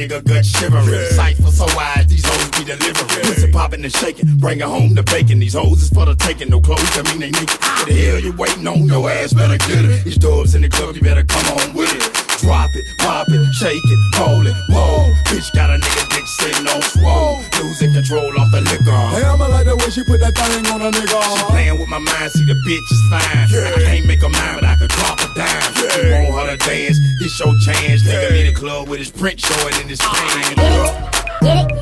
Nigga 0.00 0.24
gut 0.24 0.44
shivering. 0.44 1.10
Sight 1.12 1.36
for 1.36 1.52
so 1.52 1.66
wide, 1.76 2.08
these 2.08 2.24
hoes 2.24 2.48
be 2.56 2.64
delivering. 2.64 3.08
Pussy 3.22 3.52
popping 3.52 3.84
and 3.84 3.92
shaking, 3.92 4.36
bring 4.38 4.60
it 4.60 4.64
home 4.64 4.96
to 4.96 5.02
bacon. 5.02 5.38
These 5.38 5.54
hoes 5.54 5.82
is 5.82 5.90
for 5.90 6.06
the 6.06 6.14
taking, 6.14 6.48
no 6.48 6.60
clothes, 6.60 6.80
I 6.96 7.02
mean 7.12 7.20
they 7.20 7.30
naked. 7.30 7.60
What 7.60 7.86
the 7.86 7.94
hell 7.94 8.20
you 8.20 8.32
waiting 8.32 8.66
on? 8.66 8.86
Your 8.86 9.10
ass 9.10 9.32
better 9.32 9.58
get 9.58 9.84
it. 9.84 10.04
These 10.04 10.18
doors 10.18 10.54
in 10.54 10.62
the 10.62 10.68
club, 10.68 10.96
you 10.96 11.02
better 11.02 11.24
come 11.24 11.58
on 11.58 11.74
with 11.74 11.92
it. 11.92 12.02
Drop 12.40 12.70
it, 12.72 12.84
pop 12.98 13.28
it, 13.28 13.52
shake 13.52 13.76
it, 13.76 14.00
hold 14.16 14.46
it, 14.46 14.56
whoa. 14.72 15.12
Bitch 15.28 15.52
got 15.52 15.68
a 15.68 15.76
nigga 15.76 16.04
dick 16.08 16.26
sitting 16.26 16.66
on 16.66 16.80
swole. 16.80 17.36
Losing 17.60 17.92
control 17.92 18.32
off 18.40 18.48
the 18.52 18.62
liquor. 18.64 19.04
Hey, 19.12 19.24
I'ma 19.28 19.46
like 19.48 19.66
the 19.66 19.76
way 19.76 19.90
she 19.92 20.02
put 20.04 20.20
that 20.20 20.32
thing 20.32 20.64
on 20.72 20.80
a 20.80 20.90
nigga. 20.90 21.20
She 21.20 21.44
playing 21.52 21.78
with 21.78 21.88
my 21.88 21.98
mind, 21.98 22.32
see 22.32 22.46
the 22.46 22.56
bitch 22.64 22.88
is 22.88 23.02
fine. 23.12 23.46
Yeah. 23.52 23.76
I 23.76 23.80
can't 23.84 24.06
make 24.06 24.22
her 24.22 24.32
mine, 24.32 24.54
but 24.56 24.64
I 24.64 24.76
could 24.76 24.88
drop 24.88 25.19
dime. 25.40 25.72
Yeah. 25.76 26.26
You 26.26 26.32
want 26.32 26.50
her 26.50 26.56
to 26.56 26.68
dance? 26.68 26.98
This 27.18 27.38
your 27.40 27.54
chance. 27.64 28.04
Yeah. 28.04 28.12
Nigga 28.12 28.40
in 28.40 28.46
the 28.46 28.52
club 28.52 28.88
with 28.88 28.98
his 28.98 29.10
print 29.10 29.40
showing 29.40 29.74
in 29.80 29.88
his 29.88 30.00
pants. 30.00 30.48
Get 30.50 30.58
it, 30.58 30.64
get 30.64 30.72
it. 30.72 31.80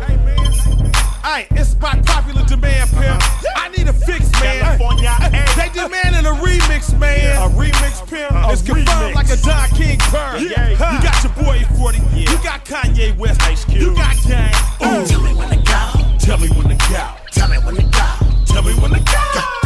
Hey, 1.22 1.46
it's 1.50 1.74
by 1.74 2.00
popular 2.04 2.44
demand, 2.44 2.90
pimp. 2.90 3.37
I 3.68 3.70
need 3.76 3.86
a 3.86 3.92
fix, 3.92 4.32
man. 4.40 4.78
They 4.78 5.68
demanding 5.68 6.24
a 6.24 6.34
remix, 6.40 6.98
man. 6.98 7.36
A 7.36 7.54
remix, 7.54 8.00
pimp. 8.08 8.32
It's 8.50 8.62
confirmed 8.62 9.14
like 9.14 9.28
a 9.28 9.36
Don 9.36 9.68
King 9.70 9.98
burn. 10.10 10.40
You 10.40 10.48
got 10.48 11.22
your 11.22 11.32
boy 11.34 11.66
40. 11.76 11.98
You 12.16 12.26
got 12.42 12.64
Kanye 12.64 13.14
West. 13.18 13.42
Ice 13.42 13.66
Cube. 13.66 13.82
You 13.82 13.94
got 13.94 14.16
Gang. 14.26 14.54
Ooh. 14.82 15.06
Tell 15.06 15.20
me 15.20 15.34
when 15.34 15.50
to 15.50 15.56
go. 15.56 16.16
Tell 16.18 16.38
me 16.38 16.48
when 16.48 16.68
to 16.68 16.88
go. 16.88 17.10
Tell 17.30 17.48
me 17.48 17.58
when 17.58 17.76
to 17.76 17.82
go. 17.82 18.44
Tell 18.46 18.62
me 18.62 18.72
when 18.72 18.92
to 18.92 19.00
go. 19.00 19.57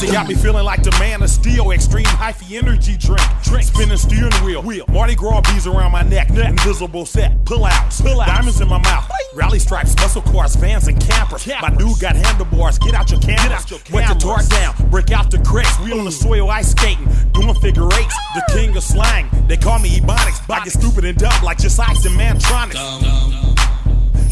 Rossi 0.00 0.14
got 0.14 0.28
me 0.28 0.34
feeling 0.34 0.64
like 0.64 0.82
the 0.82 0.92
man 0.92 1.22
of 1.22 1.28
steel. 1.28 1.72
Extreme 1.72 2.06
hyphy 2.06 2.56
energy 2.56 2.96
drink. 2.96 3.20
Drink. 3.42 3.64
Spinning 3.64 3.98
steering 3.98 4.32
wheel. 4.44 4.62
wheel. 4.62 4.86
Mardi 4.88 5.14
Gras 5.14 5.42
bees 5.42 5.66
around 5.66 5.92
my 5.92 6.02
neck. 6.02 6.30
neck. 6.30 6.48
Invisible 6.48 7.04
set. 7.04 7.44
Pull 7.44 7.66
outs. 7.66 8.00
Pull. 8.00 8.16
Diamonds 8.16 8.62
in 8.62 8.68
my 8.68 8.78
mouth. 8.78 9.10
Rally 9.34 9.58
stripes, 9.58 9.94
muscle 9.96 10.22
cars, 10.22 10.56
vans, 10.56 10.88
and 10.88 10.98
campers. 11.00 11.46
My 11.46 11.68
dude 11.70 12.00
got 12.00 12.16
handlebars. 12.16 12.78
Get 12.78 12.94
out 12.94 13.10
your 13.10 13.20
cameras. 13.20 13.42
Get 13.44 13.52
out 13.52 13.70
your 13.70 13.80
Wet 13.92 14.08
the 14.08 14.14
torque 14.14 14.48
down. 14.48 14.74
Break 14.90 15.10
out 15.10 15.30
the 15.30 15.38
cracks. 15.38 15.78
We 15.80 15.92
on 15.92 16.06
the 16.06 16.12
soil 16.12 16.50
ice 16.50 16.70
skating. 16.70 17.06
Doing 17.32 17.54
figure 17.56 17.84
eights. 17.84 18.16
The 18.34 18.44
king 18.52 18.74
of 18.76 18.82
slang. 18.82 19.28
They 19.48 19.58
call 19.58 19.80
me 19.80 20.00
Ebonics. 20.00 20.40
I 20.50 20.64
get 20.64 20.72
stupid 20.72 21.04
and 21.04 21.18
dumb 21.18 21.44
like 21.44 21.58
Just-Ice 21.58 22.06
and 22.06 22.18
Mantronix. 22.18 23.59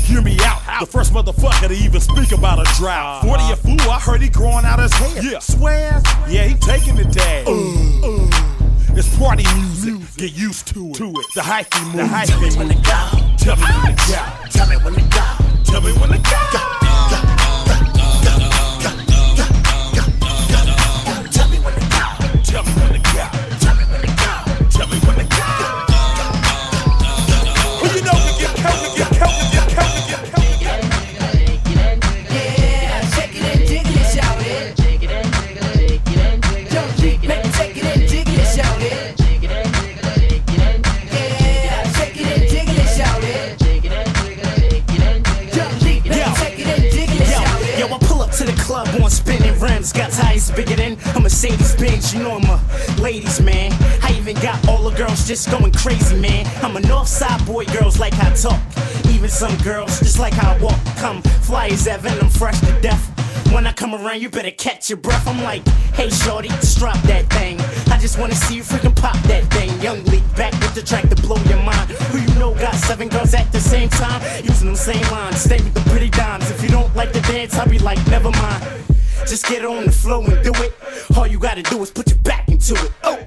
Hear 0.08 0.22
me 0.22 0.38
out. 0.40 0.80
The 0.80 0.86
first 0.86 1.12
motherfucker 1.12 1.68
to 1.68 1.74
even 1.74 2.00
speak 2.00 2.32
about 2.32 2.58
a 2.58 2.64
drought. 2.78 3.24
Uh-huh. 3.24 3.36
40 3.36 3.52
a 3.52 3.56
fool, 3.56 3.90
I 3.90 4.00
heard 4.00 4.22
he 4.22 4.30
growing 4.30 4.64
out 4.64 4.78
his 4.78 4.90
hair. 4.94 5.22
Yeah. 5.22 5.38
Swear? 5.38 6.00
Yeah, 6.26 6.44
he 6.44 6.54
taking 6.54 6.96
the 6.96 7.04
day. 7.04 7.44
Uh, 7.46 7.52
uh. 7.52 8.96
It's 8.96 9.14
party 9.18 9.44
music. 9.54 10.00
Get 10.16 10.32
used 10.32 10.66
to 10.68 10.88
it. 10.88 10.94
To 10.94 11.10
it. 11.10 11.26
The 11.34 11.42
hyphy 11.42 11.84
move. 11.84 11.96
The 11.96 12.02
hyphy 12.04 12.40
move. 12.40 12.56
When 12.56 12.68
to 12.68 12.74
go. 12.74 13.36
Tell 13.36 13.56
me 13.56 13.68
when 13.84 13.94
to 13.94 14.08
go. 14.08 14.48
Tell 14.48 14.66
me 14.66 14.76
when 14.82 14.94
to 14.94 15.02
go. 15.02 15.26
Tell 15.64 15.82
me 15.82 15.92
when 15.92 15.92
to 15.92 15.92
go. 15.92 15.92
Tell 15.92 15.92
me 15.92 15.92
when 15.92 16.08
to 16.08 16.18
go. 16.18 16.38
Tell 16.50 16.70
me 16.72 17.12
when 17.12 17.20
to 17.20 17.26
go. 17.26 17.37
Got 49.78 50.10
tires 50.10 50.50
bigger 50.50 50.74
than 50.74 50.98
a 51.14 51.20
Mercedes 51.20 51.76
Benz. 51.76 52.12
You 52.12 52.24
know 52.24 52.32
I'm 52.32 52.44
a 52.50 53.00
ladies 53.00 53.40
man. 53.40 53.70
I 54.02 54.12
even 54.18 54.34
got 54.42 54.66
all 54.66 54.90
the 54.90 54.96
girls 54.96 55.24
just 55.24 55.48
going 55.52 55.70
crazy, 55.70 56.18
man. 56.20 56.46
I'm 56.64 56.76
a 56.76 56.80
north 56.80 57.06
side 57.06 57.46
boy, 57.46 57.64
girls 57.66 57.96
like 58.00 58.12
I 58.14 58.34
talk. 58.34 58.60
Even 59.08 59.30
some 59.30 59.56
girls 59.58 60.00
just 60.00 60.18
like 60.18 60.34
how 60.34 60.54
I 60.54 60.58
walk. 60.58 60.78
Come 60.96 61.22
fly 61.22 61.68
as 61.68 61.86
ever, 61.86 62.08
I'm 62.08 62.28
fresh 62.28 62.58
to 62.58 62.80
death. 62.80 63.04
When 63.52 63.68
I 63.68 63.72
come 63.72 63.94
around, 63.94 64.20
you 64.20 64.28
better 64.28 64.50
catch 64.50 64.90
your 64.90 64.98
breath. 64.98 65.26
I'm 65.28 65.44
like, 65.44 65.66
hey, 65.94 66.10
shorty, 66.10 66.48
just 66.48 66.78
drop 66.78 67.00
that 67.02 67.30
thing. 67.30 67.60
I 67.92 67.98
just 68.00 68.18
wanna 68.18 68.34
see 68.34 68.56
you 68.56 68.64
freaking 68.64 68.96
pop 68.96 69.16
that 69.28 69.44
thing. 69.52 69.70
Young 69.80 70.02
League 70.06 70.34
back 70.34 70.54
with 70.54 70.74
the 70.74 70.82
track 70.82 71.08
to 71.08 71.14
blow 71.22 71.38
your 71.44 71.62
mind. 71.62 71.88
Who 72.10 72.18
you 72.18 72.38
know 72.40 72.52
got 72.54 72.74
seven 72.74 73.08
girls 73.08 73.32
at 73.32 73.52
the 73.52 73.60
same 73.60 73.90
time? 73.90 74.20
Using 74.44 74.66
them 74.66 74.76
same 74.76 75.08
lines. 75.12 75.40
Stay 75.40 75.62
with 75.62 75.72
the 75.72 75.88
pretty 75.88 76.10
dimes. 76.10 76.50
If 76.50 76.64
you 76.64 76.68
don't 76.68 76.94
like 76.96 77.12
the 77.12 77.20
dance, 77.20 77.54
I'll 77.54 77.68
be 77.68 77.78
like, 77.78 78.04
never 78.08 78.32
mind. 78.32 78.97
Just 79.26 79.46
get 79.46 79.64
on 79.64 79.84
the 79.86 79.92
flow 79.92 80.24
and 80.24 80.42
do 80.44 80.52
it. 80.62 80.74
All 81.16 81.26
you 81.26 81.38
gotta 81.38 81.62
do 81.62 81.82
is 81.82 81.90
put 81.90 82.08
your 82.08 82.18
back 82.18 82.48
into 82.48 82.74
it. 82.74 82.92
Oh. 83.04 83.18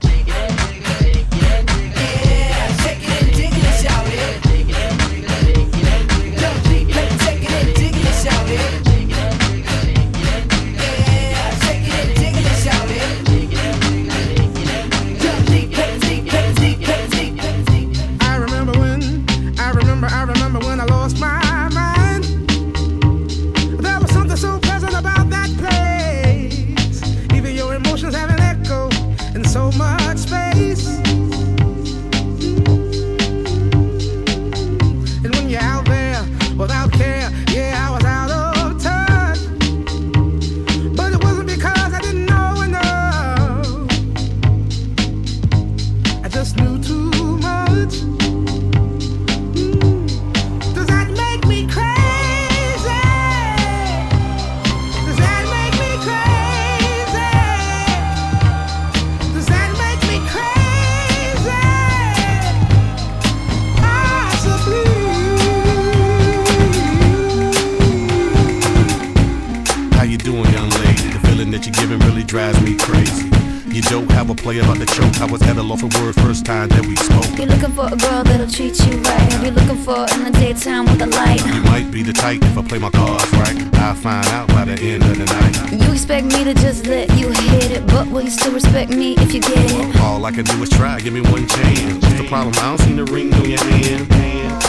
For 79.92 80.06
in 80.16 80.24
the 80.24 80.32
daytime 80.32 80.86
with 80.86 81.02
a 81.02 81.08
light. 81.08 81.44
You 81.46 81.62
might 81.64 81.92
be 81.92 82.02
the 82.02 82.14
type 82.14 82.42
if 82.44 82.58
I 82.58 82.62
play 82.64 82.80
my 82.80 82.90
cards 82.90 83.32
right. 83.34 83.58
I'll 83.76 83.96
find 83.96 84.26
out 84.28 84.48
by 84.50 84.64
the 84.66 84.78
end 84.80 85.04
of 85.04 85.18
the 85.18 85.26
night. 85.26 85.84
You 85.84 85.92
expect 85.92 86.26
me 86.28 86.44
to 86.44 86.54
just 86.54 86.88
let 86.88 87.10
you 87.20 87.28
hit 87.30 87.72
it, 87.72 87.88
but 87.88 88.08
will 88.08 88.22
you 88.22 88.30
still 88.30 88.54
respect 88.54 88.92
me 88.92 89.16
if 89.18 89.34
you 89.34 89.42
get 89.42 89.72
it? 89.80 90.00
All 90.02 90.24
I 90.26 90.32
can 90.32 90.46
do 90.46 90.56
is 90.64 90.70
try, 90.70 91.00
give 91.00 91.14
me 91.14 91.22
one 91.22 91.46
chance. 91.48 92.04
What's 92.04 92.18
the 92.22 92.28
problem? 92.28 92.54
I 92.58 92.62
don't 92.70 92.82
see 92.86 92.94
the 92.94 93.06
ring 93.06 93.34
on 93.34 93.50
your 93.50 93.64
hand. 93.64 94.08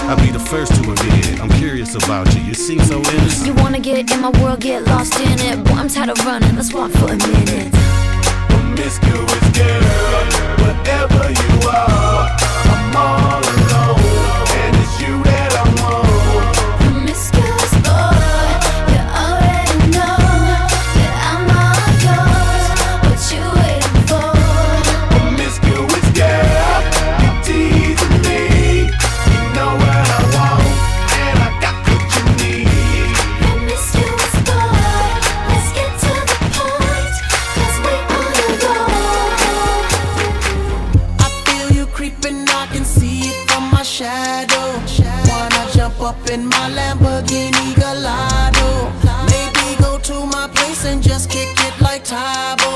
I'll 0.09 0.17
be 0.17 0.31
the 0.31 0.45
first 0.53 0.75
to 0.75 0.81
admit 0.81 1.27
it. 1.31 1.41
I'm 1.41 1.53
curious 1.63 1.95
about 1.95 2.27
you. 2.35 2.41
You 2.43 2.55
seem 2.55 2.81
so 2.81 2.99
innocent. 2.99 3.47
You 3.47 3.55
wanna 3.63 3.81
get 3.81 4.11
in 4.11 4.21
my 4.21 4.31
world, 4.41 4.61
get 4.61 4.85
lost 4.87 5.15
in 5.21 5.39
it. 5.49 5.63
Boy, 5.65 5.75
I'm 5.75 5.89
tired 5.89 6.11
of 6.11 6.19
running. 6.27 6.57
Let's 6.57 6.73
walk 6.75 6.91
for 6.91 7.13
a 7.13 7.17
minute. 7.17 7.71
Promiscuous 8.51 9.45
girl, 9.59 9.83
whatever 10.65 11.23
you 11.31 11.69
are, 11.69 12.27
I'm 12.75 12.97
all 12.97 13.42
in 46.33 46.47
my 46.47 46.71
Lamborghini 46.71 47.75
Gallardo? 47.77 48.91
Maybe 49.31 49.77
go 49.83 49.99
to 49.99 50.27
my 50.27 50.49
place 50.49 50.85
and 50.87 51.03
just 51.03 51.31
kick 51.31 51.51
it 51.69 51.81
like 51.81 52.05
Tae 52.05 52.57
Bo. 52.59 52.73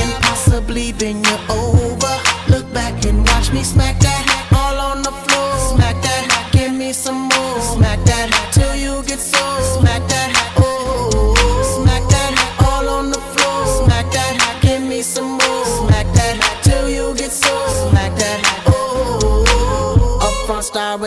And 0.00 0.12
possibly 0.24 0.92
bend 0.92 1.26
you 1.26 1.38
over. 1.50 2.14
Look 2.48 2.66
back 2.72 3.04
and 3.04 3.18
watch 3.28 3.52
me 3.52 3.62
smack 3.62 4.05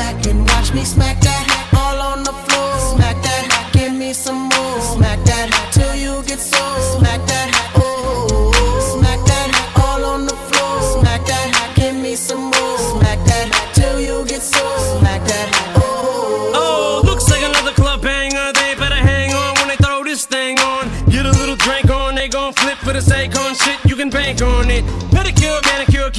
Back 0.00 0.26
and 0.26 0.40
watch 0.48 0.72
me 0.72 0.82
smack 0.84 1.20
that 1.20 1.44
all 1.76 1.98
on 2.00 2.22
the 2.22 2.32
floor. 2.32 2.72
Smack 2.96 3.16
that, 3.22 3.70
give 3.72 3.92
me 3.92 4.14
some 4.14 4.48
more. 4.48 4.80
Smack 4.80 5.22
that 5.26 5.48
till 5.72 5.94
you 5.94 6.22
get 6.24 6.40
so. 6.40 6.64
Smack 6.96 7.20
that, 7.26 7.48
oh. 7.76 8.50
Smack 8.96 9.20
that 9.30 9.48
all 9.76 10.02
on 10.04 10.24
the 10.24 10.34
floor. 10.48 10.74
Smack 10.96 11.26
that, 11.26 11.48
give 11.76 11.94
me 11.94 12.16
some 12.16 12.44
more. 12.44 12.78
Smack 12.96 13.18
that 13.28 13.48
till 13.74 14.00
you 14.00 14.24
get 14.24 14.40
so. 14.40 14.64
Smack 14.98 15.22
that, 15.28 15.48
oh. 15.76 16.52
Oh, 16.54 17.02
looks 17.04 17.28
like 17.30 17.42
another 17.42 17.72
club 17.72 18.00
banger. 18.00 18.52
They 18.54 18.74
better 18.76 18.94
hang 19.12 19.34
on 19.34 19.54
when 19.56 19.68
they 19.68 19.76
throw 19.76 20.02
this 20.02 20.24
thing 20.24 20.58
on. 20.60 20.88
Get 21.10 21.26
a 21.26 21.30
little 21.40 21.56
drink 21.56 21.90
on, 21.90 22.14
they 22.14 22.28
gon' 22.28 22.54
flip 22.54 22.78
for 22.78 22.94
the 22.94 23.02
sake 23.02 23.36
on 23.38 23.54
shit. 23.54 23.78
You 23.84 23.96
can 23.96 24.08
bank 24.08 24.40
on 24.40 24.70
it. 24.70 24.82
Manicure, 25.12 25.39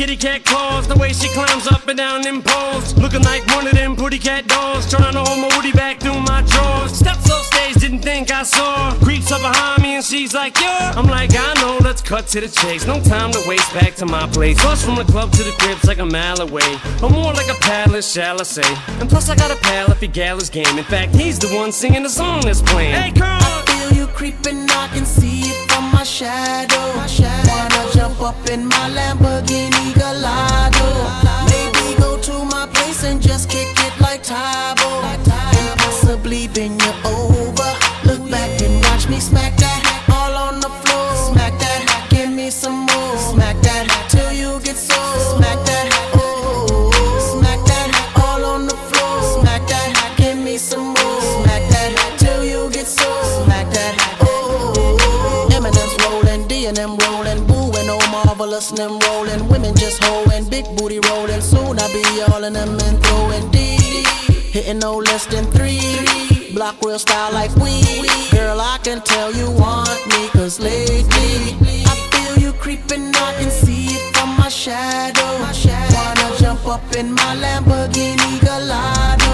kitty 0.01 0.17
cat 0.17 0.43
claws. 0.43 0.87
The 0.87 0.95
way 0.95 1.13
she 1.13 1.29
climbs 1.29 1.67
up 1.67 1.87
and 1.87 1.95
down 1.95 2.23
them 2.23 2.41
poles. 2.41 2.97
Looking 2.97 3.21
like 3.21 3.45
one 3.55 3.67
of 3.67 3.73
them 3.73 3.95
pretty 3.95 4.17
cat 4.17 4.47
dolls. 4.47 4.89
Trying 4.89 5.13
to 5.13 5.19
hold 5.19 5.39
my 5.39 5.55
woody 5.55 5.71
back 5.71 5.99
through 5.99 6.19
my 6.21 6.41
drawers. 6.41 6.91
Steps 6.91 7.29
off 7.29 7.45
stage, 7.45 7.75
didn't 7.75 7.99
think 7.99 8.31
I 8.31 8.41
saw 8.41 8.95
creeps 8.95 9.31
up 9.31 9.41
behind 9.41 9.83
me 9.83 9.95
and 9.97 10.03
she's 10.03 10.33
like, 10.33 10.59
yeah. 10.59 10.93
I'm 10.95 11.05
like, 11.05 11.29
I 11.35 11.53
know, 11.61 11.77
let's 11.83 12.01
cut 12.01 12.25
to 12.33 12.41
the 12.41 12.47
chase. 12.47 12.87
No 12.87 12.99
time 12.99 13.31
to 13.33 13.43
waste 13.47 13.71
back 13.75 13.93
to 13.97 14.07
my 14.07 14.25
place. 14.27 14.57
Bus 14.63 14.83
from 14.83 14.95
the 14.95 15.03
club 15.03 15.31
to 15.33 15.43
the 15.43 15.51
crib's 15.59 15.85
like 15.85 15.99
a 15.99 16.05
mile 16.05 16.41
away. 16.41 16.71
Or 17.03 17.09
more 17.11 17.33
like 17.33 17.49
a 17.49 17.59
palace, 17.61 18.11
shall 18.11 18.39
I 18.39 18.43
say. 18.43 18.69
And 18.99 19.07
plus, 19.07 19.29
I 19.29 19.35
got 19.35 19.51
a 19.51 19.57
pal 19.57 19.91
if 19.91 20.01
he 20.01 20.07
gal 20.07 20.39
his 20.39 20.49
game. 20.49 20.79
In 20.79 20.83
fact, 20.83 21.13
he's 21.13 21.37
the 21.37 21.49
one 21.55 21.71
singing 21.71 22.01
the 22.01 22.09
song 22.09 22.41
that's 22.41 22.63
playing. 22.63 22.95
Hey, 22.95 23.11
girl! 23.11 23.27
I 23.27 23.63
feel 23.67 23.97
you 23.99 24.07
creeping, 24.07 24.67
I 24.71 24.87
can 24.93 25.05
see 25.05 25.41
it 25.41 25.71
from 25.71 25.91
my 25.91 26.03
shadow. 26.03 26.87
Wanna 27.47 27.91
jump 27.93 28.19
up 28.21 28.49
in 28.49 28.65
my 28.65 28.89
Lamborghini 28.89 29.90
Gallardo? 30.21 30.85
Maybe 31.49 31.99
go 31.99 32.15
to 32.21 32.45
my 32.45 32.67
place 32.71 33.03
and 33.03 33.19
just 33.19 33.49
kick 33.49 33.69
it 33.87 33.99
like 33.99 34.21
Tae 34.21 34.75
Bo. 34.77 34.80
Them 58.69 58.99
rolling. 58.99 59.49
Women 59.49 59.75
just 59.75 60.01
hoeing, 60.03 60.47
big 60.47 60.65
booty 60.77 60.99
rolling. 61.09 61.41
Soon 61.41 61.79
I 61.79 61.87
be 61.91 62.21
all 62.31 62.43
in 62.43 62.53
them 62.53 62.79
and 62.79 63.03
throwing 63.03 63.49
D. 63.49 63.77
Hitting 64.53 64.77
no 64.79 64.97
less 64.97 65.25
than 65.25 65.45
three. 65.51 65.97
Block 66.53 66.75
real 66.83 66.99
style 66.99 67.33
like 67.33 67.53
we. 67.55 67.81
Girl, 68.31 68.61
I 68.61 68.77
can 68.83 69.01
tell 69.01 69.33
you 69.33 69.49
want 69.49 69.99
me, 70.09 70.29
cause 70.29 70.59
lately 70.59 71.57
I 71.85 71.95
feel 72.11 72.37
you 72.37 72.53
creeping, 72.53 73.07
I 73.15 73.35
can 73.39 73.49
see 73.49 73.87
it 73.87 74.15
from 74.15 74.37
my 74.37 74.47
shadow. 74.47 75.31
Wanna 75.95 76.37
jump 76.37 76.65
up 76.67 76.95
in 76.95 77.11
my 77.13 77.35
Lamborghini 77.43 78.39
Gallardo. 78.41 79.33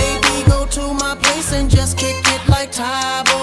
Maybe 0.00 0.50
go 0.50 0.64
to 0.66 0.94
my 0.94 1.14
place 1.16 1.52
and 1.52 1.68
just 1.70 1.98
kick 1.98 2.16
it 2.26 2.48
like 2.48 2.72
Tae 2.72 3.22
Bo. 3.26 3.33